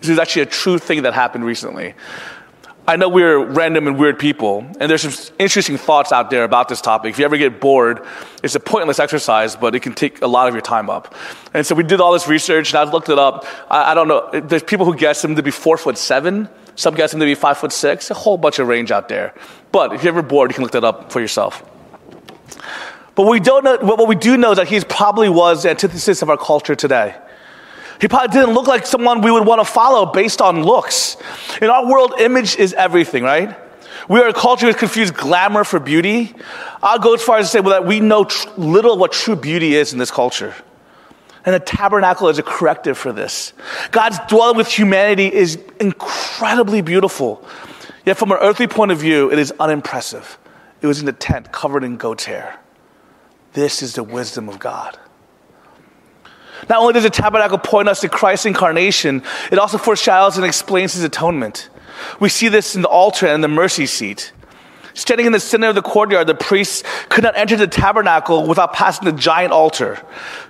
This 0.00 0.10
is 0.10 0.18
actually 0.18 0.42
a 0.42 0.46
true 0.46 0.78
thing 0.78 1.02
that 1.02 1.14
happened 1.14 1.44
recently. 1.44 1.94
I 2.88 2.96
know 2.96 3.10
we're 3.10 3.44
random 3.44 3.86
and 3.86 3.98
weird 3.98 4.18
people, 4.18 4.66
and 4.80 4.90
there's 4.90 5.02
some 5.02 5.34
interesting 5.38 5.76
thoughts 5.76 6.10
out 6.10 6.30
there 6.30 6.42
about 6.44 6.70
this 6.70 6.80
topic. 6.80 7.10
If 7.10 7.18
you 7.18 7.26
ever 7.26 7.36
get 7.36 7.60
bored, 7.60 8.00
it's 8.42 8.54
a 8.54 8.60
pointless 8.60 8.98
exercise, 8.98 9.56
but 9.56 9.74
it 9.74 9.80
can 9.80 9.92
take 9.92 10.22
a 10.22 10.26
lot 10.26 10.48
of 10.48 10.54
your 10.54 10.62
time 10.62 10.88
up. 10.88 11.14
And 11.52 11.66
so 11.66 11.74
we 11.74 11.82
did 11.82 12.00
all 12.00 12.14
this 12.14 12.28
research, 12.28 12.72
and 12.72 12.78
I 12.78 12.90
looked 12.90 13.10
it 13.10 13.18
up. 13.18 13.44
I, 13.70 13.92
I 13.92 13.94
don't 13.94 14.08
know. 14.08 14.30
There's 14.40 14.62
people 14.62 14.86
who 14.86 14.96
guess 14.96 15.22
him 15.22 15.36
to 15.36 15.42
be 15.42 15.50
four 15.50 15.76
foot 15.76 15.98
seven. 15.98 16.48
Some 16.76 16.94
guess 16.94 17.12
him 17.12 17.20
to 17.20 17.26
be 17.26 17.34
five 17.34 17.58
foot 17.58 17.72
six. 17.72 18.10
A 18.10 18.14
whole 18.14 18.38
bunch 18.38 18.58
of 18.58 18.66
range 18.66 18.90
out 18.90 19.10
there. 19.10 19.34
But 19.70 19.92
if 19.92 20.02
you're 20.02 20.14
ever 20.14 20.22
bored, 20.22 20.50
you 20.50 20.54
can 20.54 20.62
look 20.62 20.72
that 20.72 20.82
up 20.82 21.12
for 21.12 21.20
yourself. 21.20 21.62
But 23.14 23.26
we 23.26 23.38
don't 23.38 23.64
know, 23.64 23.76
what 23.82 24.08
we 24.08 24.16
do 24.16 24.38
know 24.38 24.52
is 24.52 24.56
that 24.56 24.68
he 24.68 24.80
probably 24.80 25.28
was 25.28 25.64
the 25.64 25.68
antithesis 25.68 26.22
of 26.22 26.30
our 26.30 26.38
culture 26.38 26.74
today. 26.74 27.14
He 28.00 28.08
probably 28.08 28.28
didn't 28.28 28.54
look 28.54 28.66
like 28.66 28.86
someone 28.86 29.22
we 29.22 29.30
would 29.30 29.46
want 29.46 29.60
to 29.60 29.64
follow 29.64 30.06
based 30.06 30.40
on 30.40 30.62
looks. 30.62 31.16
In 31.60 31.68
our 31.68 31.86
world, 31.86 32.14
image 32.20 32.56
is 32.56 32.72
everything, 32.74 33.24
right? 33.24 33.56
We 34.08 34.20
are 34.20 34.28
a 34.28 34.32
culture 34.32 34.66
that 34.66 34.78
confuse 34.78 35.10
glamour 35.10 35.64
for 35.64 35.80
beauty. 35.80 36.34
I'll 36.82 36.98
go 36.98 37.14
as 37.14 37.22
far 37.22 37.38
as 37.38 37.46
to 37.46 37.50
say 37.50 37.60
well, 37.60 37.80
that 37.80 37.86
we 37.86 38.00
know 38.00 38.24
tr- 38.24 38.48
little 38.56 38.96
what 38.96 39.12
true 39.12 39.36
beauty 39.36 39.74
is 39.74 39.92
in 39.92 39.98
this 39.98 40.10
culture. 40.10 40.54
And 41.44 41.54
the 41.54 41.60
tabernacle 41.60 42.28
is 42.28 42.38
a 42.38 42.42
corrective 42.42 42.96
for 42.96 43.12
this. 43.12 43.52
God's 43.90 44.18
dwelling 44.28 44.56
with 44.56 44.68
humanity 44.68 45.32
is 45.32 45.58
incredibly 45.80 46.82
beautiful. 46.82 47.46
Yet, 48.04 48.16
from 48.16 48.32
an 48.32 48.38
earthly 48.40 48.66
point 48.66 48.92
of 48.92 48.98
view, 48.98 49.30
it 49.30 49.38
is 49.38 49.52
unimpressive. 49.58 50.38
It 50.80 50.86
was 50.86 51.00
in 51.00 51.08
a 51.08 51.12
tent 51.12 51.52
covered 51.52 51.84
in 51.84 51.96
goat's 51.96 52.24
hair. 52.24 52.58
This 53.52 53.82
is 53.82 53.94
the 53.94 54.02
wisdom 54.02 54.48
of 54.48 54.58
God. 54.58 54.98
Not 56.68 56.78
only 56.78 56.94
does 56.94 57.04
the 57.04 57.10
tabernacle 57.10 57.58
point 57.58 57.88
us 57.88 58.00
to 58.00 58.08
Christ's 58.08 58.46
incarnation, 58.46 59.22
it 59.52 59.58
also 59.58 59.78
foreshadows 59.78 60.36
and 60.36 60.46
explains 60.46 60.94
his 60.94 61.04
atonement. 61.04 61.70
We 62.20 62.28
see 62.28 62.48
this 62.48 62.74
in 62.76 62.82
the 62.82 62.88
altar 62.88 63.26
and 63.26 63.42
the 63.42 63.48
mercy 63.48 63.86
seat. 63.86 64.32
Standing 64.94 65.26
in 65.26 65.32
the 65.32 65.38
center 65.38 65.68
of 65.68 65.76
the 65.76 65.82
courtyard, 65.82 66.26
the 66.26 66.34
priests 66.34 66.82
could 67.08 67.22
not 67.22 67.36
enter 67.36 67.56
the 67.56 67.68
tabernacle 67.68 68.48
without 68.48 68.72
passing 68.72 69.04
the 69.04 69.12
giant 69.12 69.52
altar. 69.52 69.96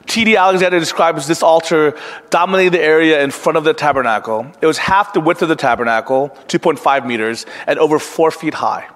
T.D. 0.07 0.37
Alexander 0.37 0.81
describes 0.81 1.27
this 1.27 1.43
altar 1.43 1.95
dominating 2.31 2.73
the 2.73 2.81
area 2.81 3.23
in 3.23 3.31
front 3.31 3.59
of 3.59 3.65
the 3.65 3.75
tabernacle. 3.75 4.51
It 4.63 4.67
was 4.67 4.79
half 4.79 5.13
the 5.13 5.21
width 5.21 5.43
of 5.43 5.51
the 5.51 5.57
tabernacle, 5.57 6.31
2.5 6.47 7.07
meters, 7.07 7.45
and 7.67 7.79
over 7.79 7.99
four 7.99 8.31
feet 8.31 8.55
high. 8.55 8.89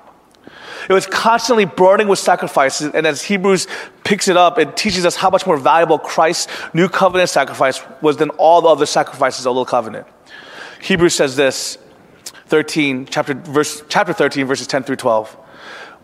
It 0.88 0.92
was 0.92 1.06
constantly 1.06 1.64
burning 1.64 2.08
with 2.08 2.18
sacrifices, 2.18 2.92
and 2.94 3.06
as 3.06 3.22
Hebrews 3.22 3.66
picks 4.04 4.28
it 4.28 4.36
up, 4.36 4.58
it 4.58 4.76
teaches 4.76 5.06
us 5.06 5.16
how 5.16 5.30
much 5.30 5.46
more 5.46 5.56
valuable 5.56 5.98
Christ's 5.98 6.48
new 6.74 6.88
covenant 6.88 7.30
sacrifice 7.30 7.82
was 8.00 8.16
than 8.16 8.30
all 8.30 8.62
the 8.62 8.68
other 8.68 8.86
sacrifices 8.86 9.46
of 9.46 9.54
the 9.54 9.58
old 9.58 9.68
covenant. 9.68 10.06
Hebrews 10.80 11.14
says 11.14 11.36
this, 11.36 11.78
13, 12.46 13.06
chapter, 13.06 13.34
verse, 13.34 13.82
chapter 13.88 14.12
13, 14.12 14.46
verses 14.46 14.66
10 14.66 14.82
through 14.82 14.96
12. 14.96 15.36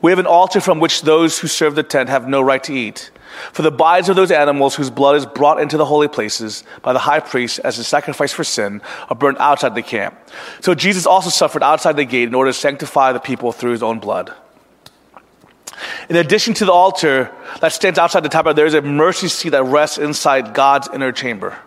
We 0.00 0.12
have 0.12 0.18
an 0.18 0.26
altar 0.26 0.60
from 0.60 0.78
which 0.78 1.02
those 1.02 1.38
who 1.38 1.48
serve 1.48 1.74
the 1.74 1.82
tent 1.82 2.08
have 2.08 2.28
no 2.28 2.40
right 2.40 2.62
to 2.64 2.72
eat. 2.72 3.10
For 3.52 3.62
the 3.62 3.70
bodies 3.70 4.08
of 4.08 4.16
those 4.16 4.30
animals 4.30 4.74
whose 4.74 4.90
blood 4.90 5.16
is 5.16 5.26
brought 5.26 5.60
into 5.60 5.76
the 5.76 5.84
holy 5.84 6.08
places 6.08 6.64
by 6.82 6.92
the 6.92 6.98
high 7.00 7.20
priest 7.20 7.60
as 7.64 7.78
a 7.78 7.84
sacrifice 7.84 8.32
for 8.32 8.44
sin 8.44 8.80
are 9.10 9.16
burned 9.16 9.38
outside 9.38 9.74
the 9.74 9.82
camp. 9.82 10.16
So 10.60 10.74
Jesus 10.74 11.06
also 11.06 11.30
suffered 11.30 11.62
outside 11.62 11.96
the 11.96 12.04
gate 12.04 12.28
in 12.28 12.34
order 12.34 12.50
to 12.50 12.58
sanctify 12.58 13.12
the 13.12 13.20
people 13.20 13.52
through 13.52 13.72
his 13.72 13.82
own 13.82 13.98
blood. 13.98 14.32
In 16.08 16.16
addition 16.16 16.54
to 16.54 16.64
the 16.64 16.72
altar 16.72 17.30
that 17.60 17.72
stands 17.72 17.98
outside 17.98 18.22
the 18.22 18.28
tabernacle, 18.28 18.54
there 18.54 18.66
is 18.66 18.74
a 18.74 18.82
mercy 18.82 19.28
seat 19.28 19.50
that 19.50 19.64
rests 19.64 19.98
inside 19.98 20.54
God's 20.54 20.88
inner 20.92 21.12
chamber. 21.12 21.58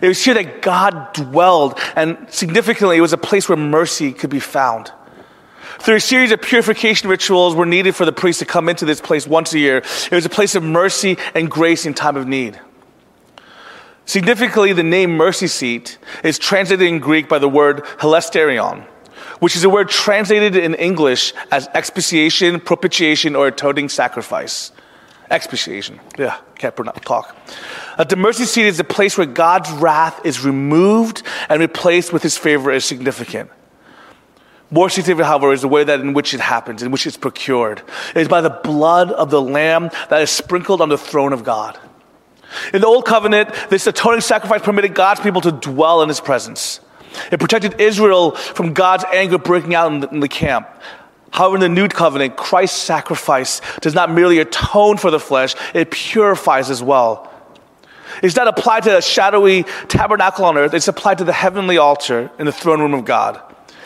It 0.00 0.08
was 0.08 0.24
here 0.24 0.34
that 0.34 0.62
God 0.62 1.12
dwelled, 1.12 1.78
and 1.94 2.26
significantly, 2.30 2.96
it 2.96 3.00
was 3.02 3.12
a 3.12 3.18
place 3.18 3.48
where 3.48 3.56
mercy 3.56 4.12
could 4.12 4.30
be 4.30 4.40
found. 4.40 4.92
Through 5.80 5.96
a 5.96 6.00
series 6.00 6.32
of 6.32 6.40
purification 6.40 7.08
rituals 7.08 7.54
were 7.54 7.66
needed 7.66 7.94
for 7.94 8.04
the 8.04 8.12
priest 8.12 8.38
to 8.38 8.46
come 8.46 8.68
into 8.68 8.84
this 8.84 9.00
place 9.00 9.26
once 9.26 9.52
a 9.52 9.58
year. 9.58 9.78
It 9.78 10.12
was 10.12 10.24
a 10.24 10.30
place 10.30 10.54
of 10.54 10.62
mercy 10.62 11.18
and 11.34 11.50
grace 11.50 11.84
in 11.84 11.94
time 11.94 12.16
of 12.16 12.26
need. 12.26 12.58
Significantly, 14.06 14.72
the 14.72 14.82
name 14.82 15.16
mercy 15.16 15.46
seat 15.46 15.98
is 16.22 16.38
translated 16.38 16.86
in 16.86 16.98
Greek 16.98 17.28
by 17.28 17.38
the 17.38 17.48
word 17.48 17.84
hilasterion, 17.98 18.86
which 19.44 19.56
is 19.56 19.62
a 19.62 19.68
word 19.68 19.90
translated 19.90 20.56
in 20.56 20.74
English 20.76 21.34
as 21.50 21.68
expiation, 21.74 22.58
propitiation, 22.58 23.36
or 23.36 23.48
atoning 23.48 23.90
sacrifice. 23.90 24.72
Expiation. 25.30 26.00
Yeah, 26.16 26.38
can't 26.54 26.74
talk. 27.02 27.36
Uh, 27.98 28.04
the 28.04 28.16
mercy 28.16 28.46
seat 28.46 28.64
is 28.64 28.80
a 28.80 28.84
place 28.84 29.18
where 29.18 29.26
God's 29.26 29.70
wrath 29.72 30.24
is 30.24 30.46
removed 30.46 31.24
and 31.50 31.60
replaced 31.60 32.10
with 32.10 32.22
his 32.22 32.38
favor 32.38 32.72
is 32.72 32.86
significant. 32.86 33.50
More 34.70 34.88
significant, 34.88 35.26
however, 35.26 35.52
is 35.52 35.60
the 35.60 35.68
way 35.68 35.84
that 35.84 36.00
in 36.00 36.14
which 36.14 36.32
it 36.32 36.40
happens, 36.40 36.82
in 36.82 36.90
which 36.90 37.06
it's 37.06 37.18
procured. 37.18 37.82
It 38.14 38.22
is 38.22 38.28
by 38.28 38.40
the 38.40 38.48
blood 38.48 39.12
of 39.12 39.28
the 39.28 39.42
Lamb 39.42 39.90
that 40.08 40.22
is 40.22 40.30
sprinkled 40.30 40.80
on 40.80 40.88
the 40.88 40.96
throne 40.96 41.34
of 41.34 41.44
God. 41.44 41.78
In 42.72 42.80
the 42.80 42.86
Old 42.86 43.04
Covenant, 43.04 43.50
this 43.68 43.86
atoning 43.86 44.22
sacrifice 44.22 44.62
permitted 44.62 44.94
God's 44.94 45.20
people 45.20 45.42
to 45.42 45.52
dwell 45.52 46.00
in 46.00 46.08
His 46.08 46.22
presence. 46.22 46.80
It 47.30 47.40
protected 47.40 47.80
Israel 47.80 48.32
from 48.32 48.72
God's 48.72 49.04
anger 49.12 49.38
breaking 49.38 49.74
out 49.74 49.92
in 49.92 50.00
the, 50.00 50.08
in 50.08 50.20
the 50.20 50.28
camp. 50.28 50.68
However, 51.30 51.56
in 51.56 51.60
the 51.60 51.68
New 51.68 51.88
Covenant, 51.88 52.36
Christ's 52.36 52.80
sacrifice 52.80 53.60
does 53.80 53.94
not 53.94 54.10
merely 54.10 54.38
atone 54.38 54.96
for 54.96 55.10
the 55.10 55.18
flesh, 55.18 55.54
it 55.74 55.90
purifies 55.90 56.70
as 56.70 56.82
well. 56.82 57.30
It's 58.22 58.36
not 58.36 58.46
applied 58.46 58.84
to 58.84 58.96
a 58.96 59.02
shadowy 59.02 59.64
tabernacle 59.88 60.44
on 60.44 60.56
earth, 60.56 60.74
it's 60.74 60.86
applied 60.86 61.18
to 61.18 61.24
the 61.24 61.32
heavenly 61.32 61.76
altar 61.76 62.30
in 62.38 62.46
the 62.46 62.52
throne 62.52 62.80
room 62.80 62.94
of 62.94 63.04
God. 63.04 63.40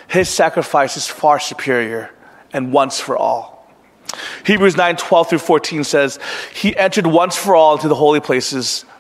His 0.09 0.29
sacrifice 0.29 0.97
is 0.97 1.07
far 1.07 1.41
superior 1.41 2.11
and 2.53 2.73
once 2.73 3.01
for 3.01 3.17
all. 3.17 3.59
Hebrews 4.47 4.77
9 4.77 4.97
12 4.97 5.31
through 5.31 5.39
14 5.39 5.85
says, 5.85 6.19
He 6.55 6.77
entered 6.77 7.07
once 7.07 7.37
for 7.37 7.55
all 7.55 7.75
into 7.75 7.89
the 7.89 7.95
holy 7.95 8.21
places 8.21 8.85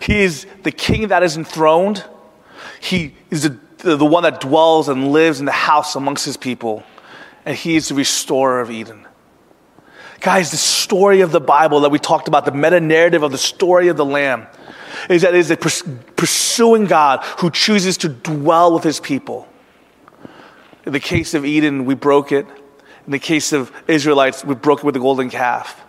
He 0.00 0.20
is 0.20 0.46
the 0.62 0.72
king 0.72 1.08
that 1.08 1.22
is 1.22 1.36
enthroned. 1.36 2.04
He 2.80 3.14
is 3.30 3.42
the, 3.42 3.58
the 3.96 4.04
one 4.04 4.22
that 4.22 4.40
dwells 4.40 4.88
and 4.88 5.12
lives 5.12 5.40
in 5.40 5.46
the 5.46 5.52
house 5.52 5.96
amongst 5.96 6.24
his 6.24 6.36
people. 6.36 6.82
And 7.44 7.56
he 7.56 7.76
is 7.76 7.88
the 7.88 7.94
restorer 7.94 8.60
of 8.60 8.70
Eden. 8.70 9.06
Guys, 10.20 10.50
the 10.50 10.56
story 10.56 11.20
of 11.20 11.30
the 11.30 11.40
Bible 11.40 11.80
that 11.80 11.90
we 11.90 11.98
talked 11.98 12.26
about, 12.26 12.44
the 12.44 12.52
meta 12.52 12.80
narrative 12.80 13.22
of 13.22 13.30
the 13.30 13.38
story 13.38 13.88
of 13.88 13.96
the 13.96 14.04
Lamb, 14.04 14.46
is 15.08 15.22
that 15.22 15.34
it 15.34 15.38
is 15.38 15.50
a 15.50 15.56
pursuing 15.56 16.86
God 16.86 17.22
who 17.38 17.50
chooses 17.50 17.96
to 17.98 18.08
dwell 18.08 18.74
with 18.74 18.82
his 18.82 18.98
people. 18.98 19.48
In 20.84 20.92
the 20.92 21.00
case 21.00 21.34
of 21.34 21.44
Eden, 21.44 21.84
we 21.84 21.94
broke 21.94 22.32
it. 22.32 22.46
In 23.06 23.12
the 23.12 23.18
case 23.18 23.52
of 23.52 23.72
Israelites, 23.86 24.44
we 24.44 24.54
broke 24.54 24.80
it 24.80 24.84
with 24.84 24.94
the 24.94 25.00
golden 25.00 25.30
calf. 25.30 25.80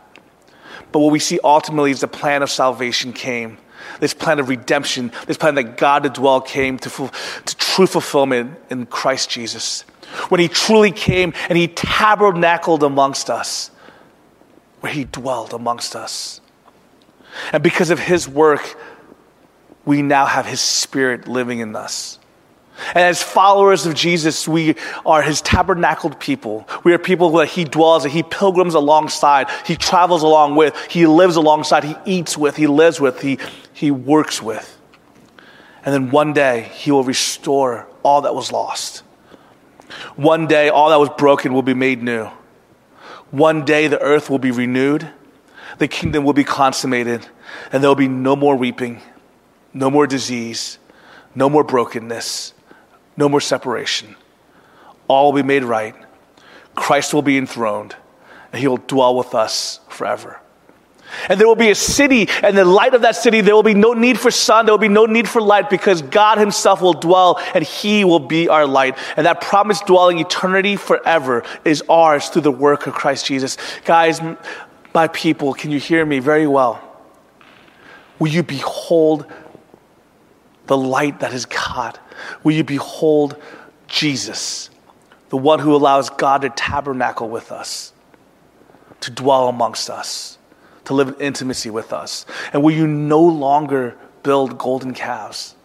But 0.91 0.99
what 0.99 1.11
we 1.11 1.19
see 1.19 1.39
ultimately 1.43 1.91
is 1.91 2.01
the 2.01 2.07
plan 2.07 2.43
of 2.43 2.49
salvation 2.49 3.13
came 3.13 3.57
this 3.99 4.13
plan 4.13 4.39
of 4.39 4.49
redemption, 4.49 5.11
this 5.27 5.37
plan 5.37 5.55
that 5.55 5.77
God 5.77 6.03
to 6.03 6.09
dwell 6.09 6.41
came 6.41 6.77
to, 6.79 6.89
to 6.89 7.57
true 7.57 7.87
fulfillment 7.87 8.57
in 8.69 8.85
Christ 8.85 9.29
Jesus. 9.29 9.81
When 10.29 10.39
he 10.39 10.47
truly 10.47 10.91
came 10.91 11.33
and 11.49 11.57
he 11.57 11.67
tabernacled 11.67 12.83
amongst 12.83 13.29
us, 13.29 13.71
where 14.81 14.91
he 14.91 15.05
dwelled 15.05 15.53
amongst 15.53 15.95
us. 15.95 16.41
And 17.51 17.63
because 17.63 17.89
of 17.89 17.99
his 17.99 18.27
work, 18.27 18.77
we 19.85 20.01
now 20.01 20.25
have 20.25 20.45
his 20.45 20.61
spirit 20.61 21.27
living 21.27 21.59
in 21.59 21.75
us. 21.75 22.18
And 22.89 23.03
as 23.03 23.21
followers 23.21 23.85
of 23.85 23.93
Jesus, 23.93 24.47
we 24.47 24.75
are 25.05 25.21
his 25.21 25.41
tabernacled 25.41 26.19
people. 26.19 26.67
We 26.83 26.93
are 26.93 26.97
people 26.97 27.29
that 27.31 27.47
he 27.47 27.63
dwells, 27.63 28.03
that 28.03 28.09
he 28.09 28.23
pilgrims 28.23 28.73
alongside, 28.73 29.47
he 29.65 29.75
travels 29.75 30.23
along 30.23 30.55
with, 30.55 30.75
he 30.89 31.05
lives 31.05 31.35
alongside, 31.35 31.83
he 31.83 31.95
eats 32.05 32.37
with, 32.37 32.55
he 32.55 32.67
lives 32.67 32.99
with, 32.99 33.21
he, 33.21 33.37
he 33.73 33.91
works 33.91 34.41
with. 34.41 34.77
And 35.85 35.93
then 35.93 36.11
one 36.11 36.33
day, 36.33 36.69
he 36.73 36.91
will 36.91 37.03
restore 37.03 37.87
all 38.03 38.21
that 38.21 38.35
was 38.35 38.51
lost. 38.51 38.99
One 40.15 40.47
day, 40.47 40.69
all 40.69 40.89
that 40.89 40.99
was 40.99 41.09
broken 41.09 41.53
will 41.53 41.61
be 41.61 41.73
made 41.73 42.03
new. 42.03 42.29
One 43.31 43.65
day, 43.65 43.87
the 43.87 43.99
earth 44.01 44.29
will 44.29 44.39
be 44.39 44.51
renewed, 44.51 45.09
the 45.77 45.87
kingdom 45.87 46.23
will 46.23 46.33
be 46.33 46.43
consummated, 46.43 47.27
and 47.71 47.83
there 47.83 47.89
will 47.89 47.95
be 47.95 48.07
no 48.07 48.35
more 48.35 48.55
weeping, 48.55 49.01
no 49.73 49.89
more 49.89 50.07
disease, 50.07 50.77
no 51.35 51.49
more 51.49 51.63
brokenness 51.63 52.53
no 53.19 53.27
more 53.27 53.41
separation. 53.41 54.15
All 55.09 55.31
will 55.31 55.43
be 55.43 55.47
made 55.47 55.63
right. 55.63 55.93
Christ 56.73 57.13
will 57.13 57.21
be 57.21 57.37
enthroned, 57.37 57.95
and 58.53 58.61
he 58.61 58.67
will 58.67 58.77
dwell 58.77 59.15
with 59.15 59.35
us 59.35 59.81
forever. 59.89 60.39
And 61.27 61.39
there 61.39 61.47
will 61.47 61.55
be 61.55 61.69
a 61.69 61.75
city, 61.75 62.29
and 62.41 62.57
the 62.57 62.63
light 62.63 62.93
of 62.93 63.01
that 63.01 63.15
city, 63.15 63.41
there 63.41 63.55
will 63.55 63.63
be 63.63 63.73
no 63.73 63.93
need 63.93 64.17
for 64.17 64.31
sun, 64.31 64.65
there 64.65 64.73
will 64.73 64.77
be 64.79 64.87
no 64.87 65.05
need 65.05 65.27
for 65.27 65.41
light, 65.41 65.69
because 65.69 66.01
God 66.01 66.37
Himself 66.37 66.81
will 66.81 66.93
dwell, 66.93 67.41
and 67.53 67.63
He 67.63 68.05
will 68.05 68.19
be 68.19 68.47
our 68.47 68.65
light. 68.65 68.97
And 69.17 69.25
that 69.25 69.41
promised 69.41 69.85
dwelling 69.85 70.19
eternity 70.19 70.77
forever 70.77 71.43
is 71.65 71.83
ours 71.89 72.29
through 72.29 72.43
the 72.43 72.51
work 72.51 72.87
of 72.87 72.93
Christ 72.93 73.25
Jesus. 73.25 73.57
Guys, 73.83 74.21
my 74.93 75.07
people, 75.09 75.53
can 75.53 75.71
you 75.71 75.79
hear 75.79 76.05
me 76.05 76.19
very 76.19 76.47
well? 76.47 76.81
Will 78.17 78.29
you 78.29 78.43
behold 78.43 79.25
the 80.67 80.77
light 80.77 81.19
that 81.19 81.33
is 81.33 81.45
God? 81.45 81.99
Will 82.43 82.53
you 82.53 82.63
behold 82.63 83.35
Jesus, 83.87 84.69
the 85.29 85.37
one 85.37 85.59
who 85.59 85.75
allows 85.75 86.09
God 86.09 86.41
to 86.41 86.49
tabernacle 86.49 87.29
with 87.29 87.51
us, 87.51 87.93
to 89.01 89.11
dwell 89.11 89.47
amongst 89.47 89.89
us? 89.89 90.39
to 90.89 90.95
live 90.95 91.09
in 91.09 91.15
intimacy 91.19 91.69
with 91.69 91.93
us? 91.93 92.25
And 92.51 92.63
will 92.63 92.73
you 92.73 92.87
no 92.87 93.21
longer 93.21 93.95
build 94.23 94.57
golden 94.57 94.95
calves? 94.95 95.55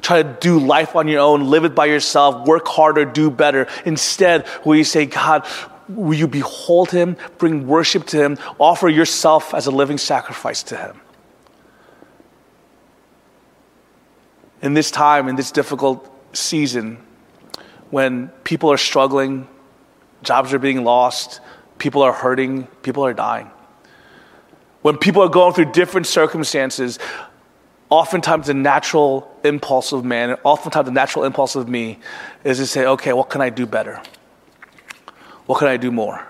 Try 0.00 0.24
to 0.24 0.36
do 0.40 0.58
life 0.58 0.96
on 0.96 1.06
your 1.06 1.20
own, 1.20 1.50
live 1.50 1.64
it 1.64 1.72
by 1.72 1.86
yourself, 1.86 2.48
work 2.48 2.66
harder, 2.66 3.04
do 3.04 3.30
better. 3.30 3.68
Instead, 3.84 4.44
will 4.64 4.74
you 4.74 4.82
say, 4.82 5.06
God, 5.06 5.46
will 5.88 6.18
you 6.18 6.26
behold 6.26 6.90
him, 6.90 7.16
bring 7.38 7.68
worship 7.68 8.08
to 8.08 8.20
him, 8.20 8.38
offer 8.58 8.88
yourself 8.88 9.54
as 9.54 9.68
a 9.68 9.70
living 9.70 9.98
sacrifice 9.98 10.64
to 10.64 10.76
him? 10.76 11.00
In 14.62 14.74
this 14.74 14.90
time, 14.90 15.28
in 15.28 15.36
this 15.36 15.50
difficult 15.50 16.08
season, 16.32 16.98
when 17.90 18.28
people 18.44 18.72
are 18.72 18.78
struggling, 18.78 19.48
jobs 20.22 20.54
are 20.54 20.58
being 20.58 20.84
lost, 20.84 21.40
people 21.78 22.02
are 22.02 22.12
hurting, 22.12 22.64
people 22.82 23.04
are 23.04 23.12
dying 23.12 23.50
when 24.82 24.98
people 24.98 25.22
are 25.22 25.28
going 25.28 25.54
through 25.54 25.72
different 25.72 26.06
circumstances, 26.06 26.98
oftentimes 27.88 28.48
the 28.48 28.54
natural 28.54 29.30
impulse 29.44 29.92
of 29.92 30.04
man, 30.04 30.36
oftentimes 30.42 30.86
the 30.86 30.92
natural 30.92 31.24
impulse 31.24 31.54
of 31.54 31.68
me 31.68 31.98
is 32.44 32.58
to 32.58 32.66
say, 32.66 32.84
okay, 32.84 33.12
what 33.12 33.30
can 33.30 33.40
I 33.40 33.48
do 33.48 33.64
better? 33.64 34.02
What 35.46 35.60
can 35.60 35.68
I 35.68 35.76
do 35.76 35.90
more? 35.90 36.26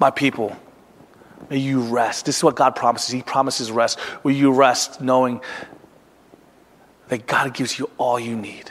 My 0.00 0.10
people, 0.10 0.56
may 1.48 1.58
you 1.58 1.80
rest. 1.80 2.26
This 2.26 2.38
is 2.38 2.44
what 2.44 2.56
God 2.56 2.74
promises. 2.74 3.10
He 3.10 3.22
promises 3.22 3.70
rest. 3.70 3.98
Will 4.22 4.32
you 4.32 4.52
rest 4.52 5.00
knowing 5.00 5.40
that 7.08 7.26
God 7.26 7.54
gives 7.54 7.78
you 7.78 7.90
all 7.98 8.18
you 8.18 8.36
need? 8.36 8.70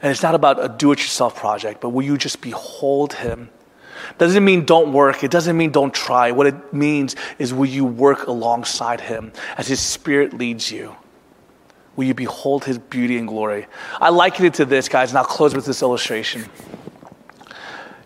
And 0.00 0.10
it's 0.10 0.22
not 0.22 0.34
about 0.34 0.62
a 0.62 0.68
do 0.68 0.92
it 0.92 0.98
yourself 0.98 1.36
project, 1.36 1.80
but 1.80 1.90
will 1.90 2.04
you 2.04 2.16
just 2.16 2.40
behold 2.40 3.12
Him 3.12 3.50
doesn't 4.18 4.44
mean 4.44 4.64
don't 4.64 4.92
work. 4.92 5.24
It 5.24 5.30
doesn't 5.30 5.56
mean 5.56 5.70
don't 5.70 5.94
try. 5.94 6.32
What 6.32 6.46
it 6.46 6.72
means 6.72 7.16
is 7.38 7.52
will 7.52 7.66
you 7.66 7.84
work 7.84 8.26
alongside 8.26 9.00
him 9.00 9.32
as 9.56 9.68
his 9.68 9.80
spirit 9.80 10.34
leads 10.34 10.70
you? 10.70 10.96
Will 11.96 12.04
you 12.04 12.14
behold 12.14 12.64
his 12.64 12.78
beauty 12.78 13.18
and 13.18 13.28
glory? 13.28 13.66
I 14.00 14.08
liken 14.08 14.46
it 14.46 14.54
to 14.54 14.64
this, 14.64 14.88
guys, 14.88 15.10
and 15.10 15.18
I'll 15.18 15.24
close 15.24 15.54
with 15.54 15.66
this 15.66 15.82
illustration. 15.82 16.46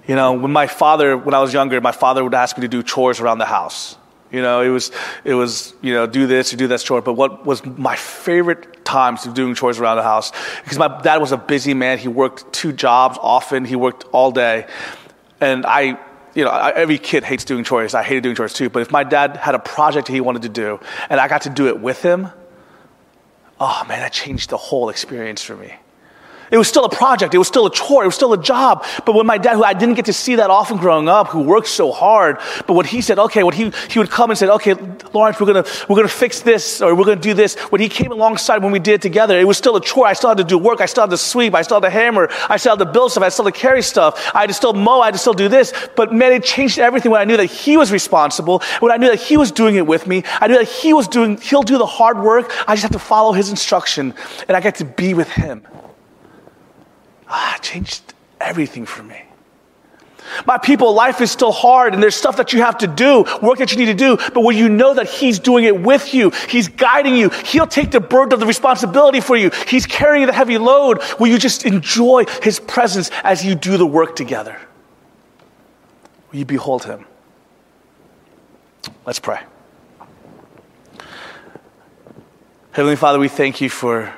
You 0.06 0.16
know, 0.16 0.32
when 0.32 0.52
my 0.52 0.66
father, 0.66 1.16
when 1.16 1.34
I 1.34 1.40
was 1.40 1.52
younger, 1.52 1.80
my 1.80 1.92
father 1.92 2.22
would 2.24 2.34
ask 2.34 2.56
me 2.56 2.62
to 2.62 2.68
do 2.68 2.82
chores 2.82 3.20
around 3.20 3.38
the 3.38 3.46
house. 3.46 3.96
You 4.32 4.42
know, 4.42 4.60
it 4.60 4.70
was, 4.70 4.90
it 5.24 5.34
was, 5.34 5.72
you 5.82 5.94
know, 5.94 6.06
do 6.06 6.26
this 6.26 6.52
or 6.52 6.56
do 6.56 6.66
that 6.68 6.80
chore. 6.80 7.00
But 7.00 7.14
what 7.14 7.46
was 7.46 7.64
my 7.64 7.94
favorite 7.94 8.84
times 8.84 9.24
of 9.24 9.34
doing 9.34 9.54
chores 9.54 9.78
around 9.78 9.96
the 9.96 10.02
house? 10.02 10.32
Because 10.64 10.78
my 10.78 11.00
dad 11.02 11.18
was 11.18 11.32
a 11.32 11.36
busy 11.36 11.74
man. 11.74 11.98
He 11.98 12.08
worked 12.08 12.52
two 12.52 12.72
jobs 12.72 13.18
often. 13.20 13.64
He 13.64 13.76
worked 13.76 14.04
all 14.12 14.32
day. 14.32 14.66
And 15.40 15.64
I, 15.64 15.98
you 16.34 16.44
know, 16.44 16.50
every 16.50 16.98
kid 16.98 17.22
hates 17.22 17.44
doing 17.44 17.62
chores. 17.62 17.94
I 17.94 18.02
hated 18.02 18.24
doing 18.24 18.34
chores 18.34 18.52
too. 18.52 18.68
But 18.68 18.82
if 18.82 18.90
my 18.90 19.04
dad 19.04 19.36
had 19.36 19.54
a 19.54 19.60
project 19.60 20.08
he 20.08 20.20
wanted 20.20 20.42
to 20.42 20.48
do 20.48 20.80
and 21.08 21.20
I 21.20 21.28
got 21.28 21.42
to 21.42 21.50
do 21.50 21.68
it 21.68 21.80
with 21.80 22.02
him, 22.02 22.28
oh 23.60 23.84
man, 23.88 24.00
that 24.00 24.12
changed 24.12 24.50
the 24.50 24.56
whole 24.56 24.88
experience 24.88 25.42
for 25.42 25.56
me. 25.56 25.72
It 26.50 26.59
was 26.59 26.68
still 26.68 26.85
a 26.85 26.88
project. 26.88 27.35
It 27.35 27.38
was 27.38 27.48
still 27.48 27.66
a 27.66 27.70
chore. 27.70 28.04
It 28.04 28.06
was 28.06 28.14
still 28.14 28.32
a 28.32 28.42
job. 28.42 28.85
But 29.04 29.14
when 29.14 29.26
my 29.26 29.38
dad, 29.38 29.54
who 29.54 29.64
I 29.64 29.74
didn't 29.74 29.94
get 29.94 30.04
to 30.06 30.12
see 30.12 30.37
that 30.37 30.50
often 30.50 30.76
growing 30.76 31.09
up, 31.09 31.28
who 31.28 31.42
worked 31.42 31.66
so 31.66 31.90
hard, 31.92 32.38
but 32.66 32.74
when 32.74 32.87
he 32.87 33.00
said, 33.00 33.18
okay, 33.18 33.42
what 33.42 33.54
he, 33.54 33.72
he 33.88 33.98
would 33.98 34.11
come 34.11 34.30
and 34.30 34.38
say, 34.38 34.46
okay, 34.48 34.74
Lawrence, 35.12 35.40
we're 35.40 35.52
going 35.52 35.64
to, 35.64 35.70
we're 35.88 35.96
going 35.96 36.09
to 36.09 36.14
fix 36.14 36.40
this 36.40 36.80
or 36.80 36.94
we're 36.94 37.04
going 37.04 37.18
to 37.18 37.22
do 37.22 37.35
this. 37.35 37.56
When 37.70 37.80
he 37.80 37.88
came 37.88 38.12
alongside 38.12 38.62
when 38.62 38.72
we 38.72 38.78
did 38.78 38.94
it 38.94 39.02
together, 39.02 39.38
it 39.38 39.46
was 39.46 39.59
still 39.59 39.76
a 39.76 39.80
chore. 39.80 40.06
I 40.06 40.12
still 40.12 40.30
had 40.30 40.38
to 40.38 40.44
do 40.44 40.59
work. 40.59 40.80
I 40.80 40.87
still 40.87 41.02
had 41.02 41.11
to 41.11 41.18
sweep. 41.18 41.54
I 41.54 41.62
still 41.62 41.80
had 41.80 41.88
to 41.88 41.90
hammer. 41.90 42.28
I 42.48 42.56
still 42.56 42.76
had 42.76 42.85
to 42.85 42.92
build 42.92 43.12
stuff. 43.12 43.24
I 43.24 43.28
still 43.28 43.44
had 43.44 43.54
to 43.54 43.61
carry 43.61 43.82
stuff. 43.82 44.30
I 44.35 44.40
had 44.40 44.48
to 44.48 44.54
still 44.54 44.72
mow. 44.72 45.00
I 45.00 45.06
had 45.06 45.14
to 45.14 45.18
still 45.18 45.35
do 45.35 45.48
this. 45.48 45.72
But 45.96 46.12
man, 46.12 46.32
it 46.32 46.44
changed 46.44 46.78
everything 46.78 47.11
when 47.11 47.20
I 47.20 47.24
knew 47.24 47.37
that 47.37 47.46
he 47.46 47.76
was 47.76 47.90
responsible, 47.90 48.62
when 48.80 48.92
I 48.92 48.96
knew 48.96 49.09
that 49.09 49.20
he 49.20 49.37
was 49.37 49.50
doing 49.50 49.76
it 49.76 49.87
with 49.87 50.06
me. 50.06 50.22
I 50.40 50.46
knew 50.46 50.59
that 50.59 50.68
he 50.68 50.92
was 50.92 51.09
doing, 51.09 51.38
he'll 51.38 51.62
do 51.62 51.78
the 51.78 51.87
hard 51.87 52.20
work. 52.20 52.52
I 52.68 52.74
just 52.74 52.82
have 52.82 52.92
to 52.92 52.98
follow 52.98 53.32
his 53.32 53.50
instruction 53.50 54.14
and 54.48 54.56
I 54.56 54.61
get 54.61 54.76
to 54.76 54.85
be 54.85 55.14
with 55.14 55.28
him 55.28 55.66
ah, 57.28 57.58
changed 57.60 58.14
everything 58.40 58.86
for 58.86 59.02
me. 59.02 59.22
My 60.44 60.58
people, 60.58 60.92
life 60.92 61.20
is 61.20 61.30
still 61.30 61.52
hard 61.52 61.94
and 61.94 62.02
there's 62.02 62.14
stuff 62.14 62.36
that 62.36 62.52
you 62.52 62.60
have 62.60 62.78
to 62.78 62.86
do, 62.86 63.24
work 63.42 63.58
that 63.58 63.70
you 63.72 63.78
need 63.78 63.86
to 63.86 63.94
do, 63.94 64.16
but 64.16 64.40
when 64.40 64.56
you 64.56 64.68
know 64.68 64.94
that 64.94 65.08
He's 65.08 65.38
doing 65.38 65.64
it 65.64 65.80
with 65.80 66.12
you, 66.14 66.30
He's 66.48 66.68
guiding 66.68 67.16
you, 67.16 67.30
He'll 67.30 67.66
take 67.66 67.90
the 67.90 68.00
burden 68.00 68.34
of 68.34 68.40
the 68.40 68.46
responsibility 68.46 69.20
for 69.20 69.36
you, 69.36 69.50
He's 69.68 69.86
carrying 69.86 70.26
the 70.26 70.32
heavy 70.32 70.58
load, 70.58 71.00
will 71.18 71.28
you 71.28 71.38
just 71.38 71.64
enjoy 71.64 72.24
His 72.42 72.58
presence 72.60 73.10
as 73.22 73.44
you 73.44 73.54
do 73.54 73.76
the 73.76 73.86
work 73.86 74.16
together? 74.16 74.58
Will 76.30 76.40
you 76.40 76.44
behold 76.44 76.84
Him? 76.84 77.06
Let's 79.04 79.20
pray. 79.20 79.40
Heavenly 82.72 82.96
Father, 82.96 83.18
we 83.18 83.28
thank 83.28 83.60
you 83.60 83.70
for 83.70 84.12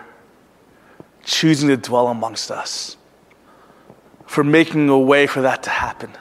choosing 1.25 1.69
to 1.69 1.77
dwell 1.77 2.09
amongst 2.09 2.51
us 2.51 2.98
for 4.29 4.45
making 4.45 4.89
a 4.91 4.99
way 4.99 5.27
for 5.27 5.41
that 5.41 5.63
to 5.65 5.71
happen. 5.71 6.13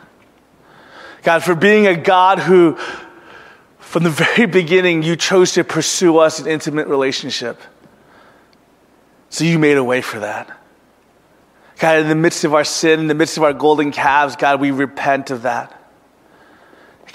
God, 1.23 1.43
for 1.43 1.55
being 1.55 1.87
a 1.87 1.95
God 1.95 2.39
who, 2.39 2.77
from 3.79 4.03
the 4.03 4.09
very 4.35 4.47
beginning, 4.47 5.03
you 5.03 5.15
chose 5.15 5.51
to 5.53 5.63
pursue 5.63 6.17
us 6.17 6.39
in 6.39 6.47
intimate 6.47 6.87
relationship. 6.87 7.61
So 9.29 9.43
you 9.43 9.59
made 9.59 9.77
a 9.77 9.83
way 9.83 10.01
for 10.01 10.19
that. 10.21 10.49
God, 11.79 11.99
in 11.99 12.07
the 12.07 12.15
midst 12.15 12.45
of 12.45 12.53
our 12.53 12.63
sin, 12.63 13.01
in 13.01 13.07
the 13.07 13.13
midst 13.13 13.35
of 13.37 13.43
our 13.43 13.53
golden 13.53 13.91
calves, 13.91 14.37
God, 14.37 14.61
we 14.61 14.71
repent 14.71 15.29
of 15.29 15.43
that. 15.43 15.73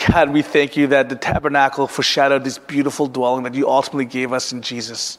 God, 0.08 0.30
we 0.30 0.42
thank 0.42 0.76
you 0.76 0.88
that 0.88 1.08
the 1.08 1.16
tabernacle 1.16 1.86
foreshadowed 1.86 2.44
this 2.44 2.58
beautiful 2.58 3.06
dwelling 3.06 3.44
that 3.44 3.54
you 3.54 3.68
ultimately 3.68 4.04
gave 4.04 4.32
us 4.32 4.52
in 4.52 4.60
Jesus. 4.60 5.18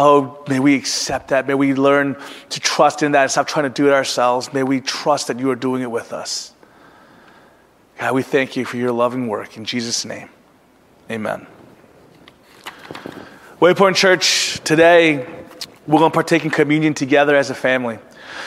Oh, 0.00 0.44
may 0.48 0.60
we 0.60 0.76
accept 0.76 1.30
that. 1.30 1.48
May 1.48 1.54
we 1.54 1.74
learn 1.74 2.16
to 2.50 2.60
trust 2.60 3.02
in 3.02 3.12
that 3.12 3.22
and 3.22 3.30
stop 3.32 3.48
trying 3.48 3.64
to 3.64 3.70
do 3.70 3.88
it 3.88 3.92
ourselves. 3.92 4.52
May 4.52 4.62
we 4.62 4.80
trust 4.80 5.26
that 5.26 5.40
you 5.40 5.50
are 5.50 5.56
doing 5.56 5.82
it 5.82 5.90
with 5.90 6.12
us. 6.12 6.52
God, 7.98 8.14
we 8.14 8.22
thank 8.22 8.56
you 8.56 8.64
for 8.64 8.76
your 8.76 8.92
loving 8.92 9.26
work. 9.26 9.56
In 9.56 9.64
Jesus' 9.64 10.04
name, 10.04 10.28
amen. 11.10 11.48
Waypoint 13.60 13.96
Church, 13.96 14.60
today 14.62 15.26
we're 15.88 15.98
going 15.98 16.12
to 16.12 16.14
partake 16.14 16.44
in 16.44 16.52
communion 16.52 16.94
together 16.94 17.34
as 17.34 17.50
a 17.50 17.54
family. 17.56 17.98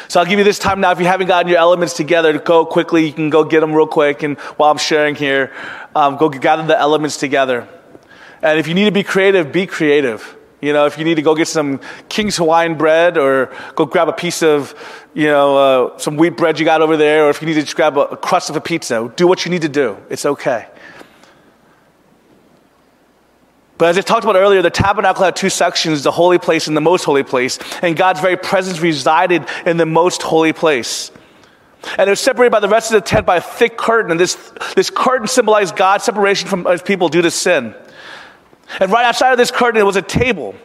So 0.07 0.21
I'll 0.21 0.25
give 0.25 0.39
you 0.39 0.45
this 0.45 0.57
time 0.57 0.79
now. 0.79 0.91
If 0.91 1.01
you 1.01 1.05
haven't 1.05 1.27
gotten 1.27 1.49
your 1.49 1.59
elements 1.59 1.95
together, 1.95 2.39
go 2.39 2.65
quickly. 2.65 3.07
You 3.07 3.11
can 3.11 3.29
go 3.29 3.43
get 3.43 3.59
them 3.59 3.73
real 3.73 3.87
quick. 3.87 4.23
And 4.23 4.39
while 4.55 4.71
I'm 4.71 4.77
sharing 4.77 5.15
here, 5.15 5.51
um, 5.97 6.15
go 6.15 6.29
gather 6.29 6.65
the 6.65 6.79
elements 6.79 7.17
together. 7.17 7.67
And 8.41 8.57
if 8.57 8.69
you 8.69 8.73
need 8.73 8.85
to 8.85 8.91
be 8.91 9.03
creative, 9.03 9.51
be 9.51 9.67
creative. 9.67 10.37
You 10.61 10.73
know, 10.73 10.85
if 10.85 10.99
you 10.99 11.03
need 11.03 11.15
to 11.15 11.23
go 11.23 11.33
get 11.33 11.47
some 11.47 11.79
King's 12.07 12.37
Hawaiian 12.37 12.75
bread 12.75 13.17
or 13.17 13.51
go 13.75 13.85
grab 13.85 14.07
a 14.07 14.13
piece 14.13 14.43
of, 14.43 14.75
you 15.15 15.25
know, 15.25 15.57
uh, 15.57 15.97
some 15.97 16.17
wheat 16.17 16.37
bread 16.37 16.59
you 16.59 16.65
got 16.65 16.81
over 16.81 16.97
there, 16.97 17.25
or 17.25 17.29
if 17.31 17.41
you 17.41 17.47
need 17.47 17.55
to 17.55 17.61
just 17.61 17.75
grab 17.75 17.97
a, 17.97 18.01
a 18.01 18.17
crust 18.17 18.51
of 18.51 18.55
a 18.55 18.61
pizza, 18.61 19.11
do 19.15 19.27
what 19.27 19.43
you 19.43 19.49
need 19.49 19.63
to 19.63 19.69
do. 19.69 19.97
It's 20.09 20.25
okay. 20.25 20.67
But 23.79 23.89
as 23.89 23.97
I 23.97 24.01
talked 24.01 24.23
about 24.23 24.35
earlier, 24.35 24.61
the 24.61 24.69
tabernacle 24.69 25.25
had 25.25 25.35
two 25.35 25.49
sections 25.49 26.03
the 26.03 26.11
holy 26.11 26.37
place 26.37 26.67
and 26.67 26.77
the 26.77 26.81
most 26.81 27.03
holy 27.03 27.23
place. 27.23 27.57
And 27.81 27.97
God's 27.97 28.19
very 28.19 28.37
presence 28.37 28.79
resided 28.79 29.43
in 29.65 29.77
the 29.77 29.87
most 29.87 30.21
holy 30.21 30.53
place. 30.53 31.11
And 31.97 32.07
it 32.07 32.11
was 32.11 32.19
separated 32.19 32.51
by 32.51 32.59
the 32.59 32.69
rest 32.69 32.91
of 32.91 33.01
the 33.01 33.09
tent 33.09 33.25
by 33.25 33.37
a 33.37 33.41
thick 33.41 33.79
curtain. 33.79 34.11
And 34.11 34.19
this, 34.19 34.35
this 34.75 34.91
curtain 34.91 35.27
symbolized 35.27 35.75
God's 35.75 36.03
separation 36.03 36.47
from 36.47 36.65
his 36.65 36.83
people 36.83 37.09
due 37.09 37.23
to 37.23 37.31
sin. 37.31 37.73
And 38.79 38.91
right 38.91 39.05
outside 39.05 39.31
of 39.31 39.37
this 39.37 39.51
curtain, 39.51 39.75
there 39.75 39.85
was 39.85 39.95
a 39.95 40.01
table. 40.01 40.55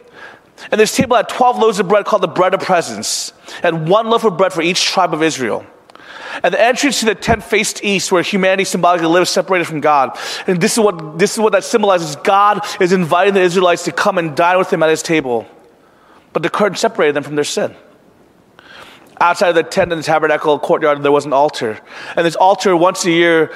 And 0.71 0.79
this 0.79 0.95
table 0.95 1.15
had 1.15 1.29
12 1.29 1.59
loaves 1.59 1.79
of 1.79 1.87
bread 1.87 2.05
called 2.05 2.23
the 2.23 2.27
bread 2.27 2.53
of 2.53 2.61
presence, 2.61 3.31
and 3.61 3.87
one 3.87 4.09
loaf 4.09 4.23
of 4.23 4.37
bread 4.37 4.53
for 4.53 4.61
each 4.61 4.85
tribe 4.85 5.13
of 5.13 5.21
Israel. 5.21 5.65
And 6.43 6.53
the 6.53 6.61
entrance 6.61 6.99
to 6.99 7.05
the 7.05 7.15
tent 7.15 7.43
faced 7.43 7.83
east, 7.83 8.11
where 8.11 8.21
humanity 8.21 8.63
symbolically 8.63 9.07
lives 9.07 9.29
separated 9.29 9.65
from 9.65 9.81
God. 9.81 10.17
And 10.45 10.61
this 10.61 10.73
is 10.73 10.79
what, 10.79 11.17
this 11.17 11.33
is 11.33 11.39
what 11.39 11.53
that 11.53 11.63
symbolizes. 11.63 12.15
God 12.17 12.65
is 12.79 12.91
inviting 12.91 13.33
the 13.33 13.41
Israelites 13.41 13.83
to 13.83 13.91
come 13.91 14.17
and 14.17 14.35
dine 14.35 14.57
with 14.57 14.71
him 14.71 14.83
at 14.83 14.89
his 14.89 15.01
table. 15.01 15.47
But 16.33 16.43
the 16.43 16.49
curtain 16.49 16.75
separated 16.75 17.15
them 17.15 17.23
from 17.23 17.35
their 17.35 17.43
sin. 17.43 17.75
outside 19.19 19.49
of 19.49 19.55
the 19.55 19.63
tent 19.63 19.91
in 19.91 19.97
the 19.97 20.03
tabernacle 20.03 20.59
courtyard, 20.59 21.01
there 21.01 21.11
was 21.11 21.25
an 21.25 21.33
altar. 21.33 21.79
And 22.15 22.25
this 22.25 22.35
altar, 22.35 22.75
once 22.75 23.03
a 23.05 23.11
year, 23.11 23.51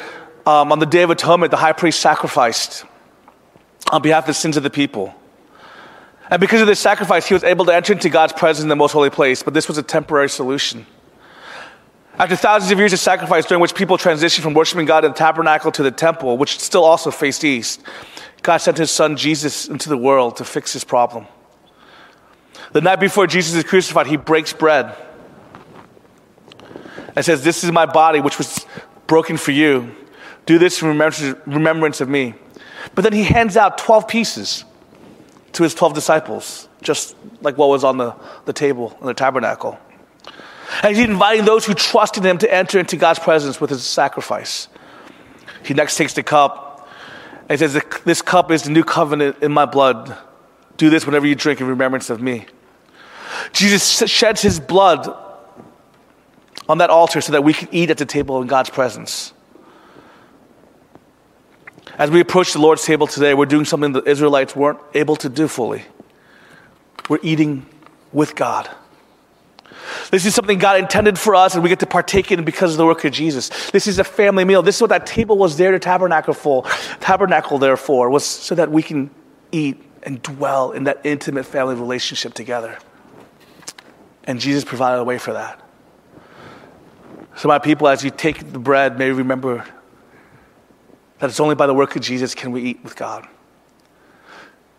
um, 0.47 0.71
on 0.71 0.79
the 0.79 0.87
Day 0.87 1.03
of 1.03 1.11
Atonement, 1.11 1.51
the 1.51 1.57
high 1.57 1.73
priest 1.73 1.99
sacrificed 1.99 2.85
on 3.89 4.01
behalf 4.01 4.23
of 4.23 4.27
the 4.27 4.33
sins 4.33 4.57
of 4.57 4.63
the 4.63 4.69
people. 4.69 5.13
And 6.29 6.39
because 6.39 6.61
of 6.61 6.67
this 6.67 6.79
sacrifice, 6.79 7.27
he 7.27 7.33
was 7.33 7.43
able 7.43 7.65
to 7.65 7.75
enter 7.75 7.93
into 7.93 8.09
God's 8.09 8.33
presence 8.33 8.63
in 8.63 8.69
the 8.69 8.75
most 8.75 8.93
holy 8.93 9.09
place, 9.09 9.43
but 9.43 9.53
this 9.53 9.67
was 9.67 9.77
a 9.77 9.83
temporary 9.83 10.29
solution. 10.29 10.85
After 12.17 12.35
thousands 12.35 12.71
of 12.71 12.77
years 12.77 12.93
of 12.93 12.99
sacrifice, 12.99 13.45
during 13.45 13.61
which 13.61 13.75
people 13.75 13.97
transitioned 13.97 14.41
from 14.41 14.53
worshiping 14.53 14.85
God 14.85 15.03
in 15.03 15.11
the 15.11 15.17
tabernacle 15.17 15.71
to 15.73 15.83
the 15.83 15.91
temple, 15.91 16.37
which 16.37 16.59
still 16.59 16.83
also 16.83 17.11
faced 17.11 17.43
east, 17.43 17.81
God 18.43 18.57
sent 18.57 18.77
his 18.77 18.91
son 18.91 19.17
Jesus 19.17 19.67
into 19.67 19.89
the 19.89 19.97
world 19.97 20.37
to 20.37 20.45
fix 20.45 20.73
this 20.73 20.83
problem. 20.83 21.27
The 22.73 22.81
night 22.81 22.99
before 22.99 23.27
Jesus 23.27 23.55
is 23.55 23.63
crucified, 23.63 24.07
he 24.07 24.17
breaks 24.17 24.53
bread 24.53 24.95
and 27.15 27.25
says, 27.25 27.43
This 27.43 27.63
is 27.63 27.71
my 27.71 27.85
body, 27.85 28.19
which 28.19 28.37
was 28.37 28.65
broken 29.07 29.37
for 29.37 29.51
you. 29.51 29.91
Do 30.45 30.57
this 30.57 30.81
in 30.81 30.87
remembrance 30.87 32.01
of 32.01 32.09
me. 32.09 32.35
But 32.95 33.03
then 33.03 33.13
he 33.13 33.23
hands 33.23 33.57
out 33.57 33.77
12 33.77 34.07
pieces 34.07 34.65
to 35.53 35.63
his 35.63 35.73
12 35.73 35.93
disciples, 35.93 36.67
just 36.81 37.15
like 37.41 37.57
what 37.57 37.69
was 37.69 37.83
on 37.83 37.97
the, 37.97 38.15
the 38.45 38.53
table 38.53 38.97
in 39.01 39.07
the 39.07 39.13
tabernacle. 39.13 39.77
And 40.83 40.95
he's 40.95 41.05
inviting 41.05 41.45
those 41.45 41.65
who 41.65 41.73
trusted 41.73 42.23
him 42.23 42.37
to 42.39 42.53
enter 42.53 42.79
into 42.79 42.95
God's 42.95 43.19
presence 43.19 43.59
with 43.59 43.69
his 43.69 43.83
sacrifice. 43.83 44.67
He 45.63 45.73
next 45.73 45.97
takes 45.97 46.13
the 46.13 46.23
cup 46.23 46.89
and 47.49 47.59
says, 47.59 47.79
This 48.05 48.21
cup 48.21 48.51
is 48.51 48.63
the 48.63 48.71
new 48.71 48.83
covenant 48.83 49.37
in 49.41 49.51
my 49.51 49.65
blood. 49.65 50.17
Do 50.77 50.89
this 50.89 51.05
whenever 51.05 51.27
you 51.27 51.35
drink 51.35 51.59
in 51.59 51.67
remembrance 51.67 52.09
of 52.09 52.21
me. 52.21 52.45
Jesus 53.53 54.09
sheds 54.09 54.41
his 54.41 54.59
blood 54.59 55.13
on 56.67 56.77
that 56.79 56.89
altar 56.89 57.21
so 57.21 57.33
that 57.33 57.43
we 57.43 57.53
can 57.53 57.67
eat 57.71 57.89
at 57.89 57.97
the 57.97 58.05
table 58.05 58.41
in 58.41 58.47
God's 58.47 58.69
presence. 58.69 59.33
As 62.01 62.09
we 62.09 62.19
approach 62.19 62.53
the 62.53 62.59
Lord's 62.59 62.83
table 62.83 63.05
today, 63.05 63.35
we're 63.35 63.45
doing 63.45 63.63
something 63.63 63.91
the 63.91 64.01
Israelites 64.01 64.55
weren't 64.55 64.79
able 64.95 65.15
to 65.17 65.29
do 65.29 65.47
fully. 65.47 65.83
We're 67.07 67.19
eating 67.21 67.63
with 68.11 68.33
God. 68.33 68.67
This 70.09 70.25
is 70.25 70.33
something 70.33 70.57
God 70.57 70.79
intended 70.79 71.19
for 71.19 71.35
us, 71.35 71.53
and 71.53 71.61
we 71.61 71.69
get 71.69 71.81
to 71.81 71.85
partake 71.85 72.31
in 72.31 72.43
because 72.43 72.71
of 72.71 72.79
the 72.79 72.87
work 72.87 73.05
of 73.05 73.11
Jesus. 73.13 73.49
This 73.69 73.85
is 73.85 73.99
a 73.99 74.03
family 74.03 74.45
meal. 74.45 74.63
This 74.63 74.77
is 74.77 74.81
what 74.81 74.89
that 74.89 75.05
table 75.05 75.37
was 75.37 75.57
there 75.57 75.69
to 75.73 75.77
tabernacle 75.77 76.33
for. 76.33 76.63
Tabernacle 77.01 77.59
there 77.59 77.77
for 77.77 78.09
was 78.09 78.25
so 78.25 78.55
that 78.55 78.71
we 78.71 78.81
can 78.81 79.11
eat 79.51 79.79
and 80.01 80.23
dwell 80.23 80.71
in 80.71 80.85
that 80.85 81.01
intimate 81.03 81.45
family 81.45 81.75
relationship 81.75 82.33
together. 82.33 82.79
And 84.23 84.39
Jesus 84.39 84.63
provided 84.63 85.01
a 85.01 85.03
way 85.03 85.19
for 85.19 85.33
that. 85.33 85.61
So, 87.35 87.47
my 87.47 87.59
people, 87.59 87.87
as 87.87 88.03
you 88.03 88.09
take 88.09 88.51
the 88.51 88.57
bread, 88.57 88.97
may 88.97 89.11
remember 89.11 89.63
that 91.21 91.29
it's 91.29 91.39
only 91.39 91.53
by 91.53 91.67
the 91.67 91.73
work 91.73 91.95
of 91.95 92.01
Jesus 92.01 92.33
can 92.33 92.51
we 92.51 92.63
eat 92.63 92.83
with 92.83 92.95
God. 92.95 93.27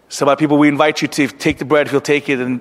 So, 0.09 0.27
my 0.27 0.35
people, 0.35 0.59
we 0.59 0.67
invite 0.67 1.01
you 1.01 1.07
to 1.07 1.29
take 1.29 1.59
the 1.59 1.65
bread 1.65 1.87
if 1.87 1.93
you'll 1.93 2.01
take 2.01 2.29
it, 2.29 2.41
and 2.41 2.61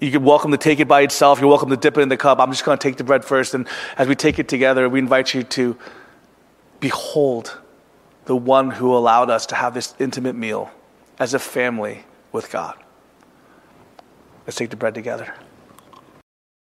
you're 0.00 0.20
welcome 0.20 0.50
to 0.52 0.56
take 0.56 0.80
it 0.80 0.88
by 0.88 1.02
itself. 1.02 1.38
You're 1.38 1.50
welcome 1.50 1.68
to 1.68 1.76
dip 1.76 1.98
it 1.98 2.00
in 2.00 2.08
the 2.08 2.16
cup. 2.16 2.40
I'm 2.40 2.50
just 2.50 2.64
going 2.64 2.78
to 2.78 2.82
take 2.82 2.96
the 2.96 3.04
bread 3.04 3.22
first, 3.22 3.52
and 3.52 3.68
as 3.98 4.08
we 4.08 4.14
take 4.14 4.38
it 4.38 4.48
together, 4.48 4.88
we 4.88 5.00
invite 5.00 5.34
you 5.34 5.42
to 5.42 5.76
behold 6.80 7.58
the 8.24 8.34
one 8.34 8.70
who 8.70 8.96
allowed 8.96 9.28
us 9.28 9.44
to 9.46 9.54
have 9.54 9.74
this 9.74 9.94
intimate 9.98 10.34
meal 10.34 10.70
as 11.18 11.34
a 11.34 11.38
family 11.38 12.04
with 12.32 12.50
God. 12.50 12.74
Let's 14.46 14.56
take 14.56 14.70
the 14.70 14.76
bread 14.76 14.94
together. 14.94 15.34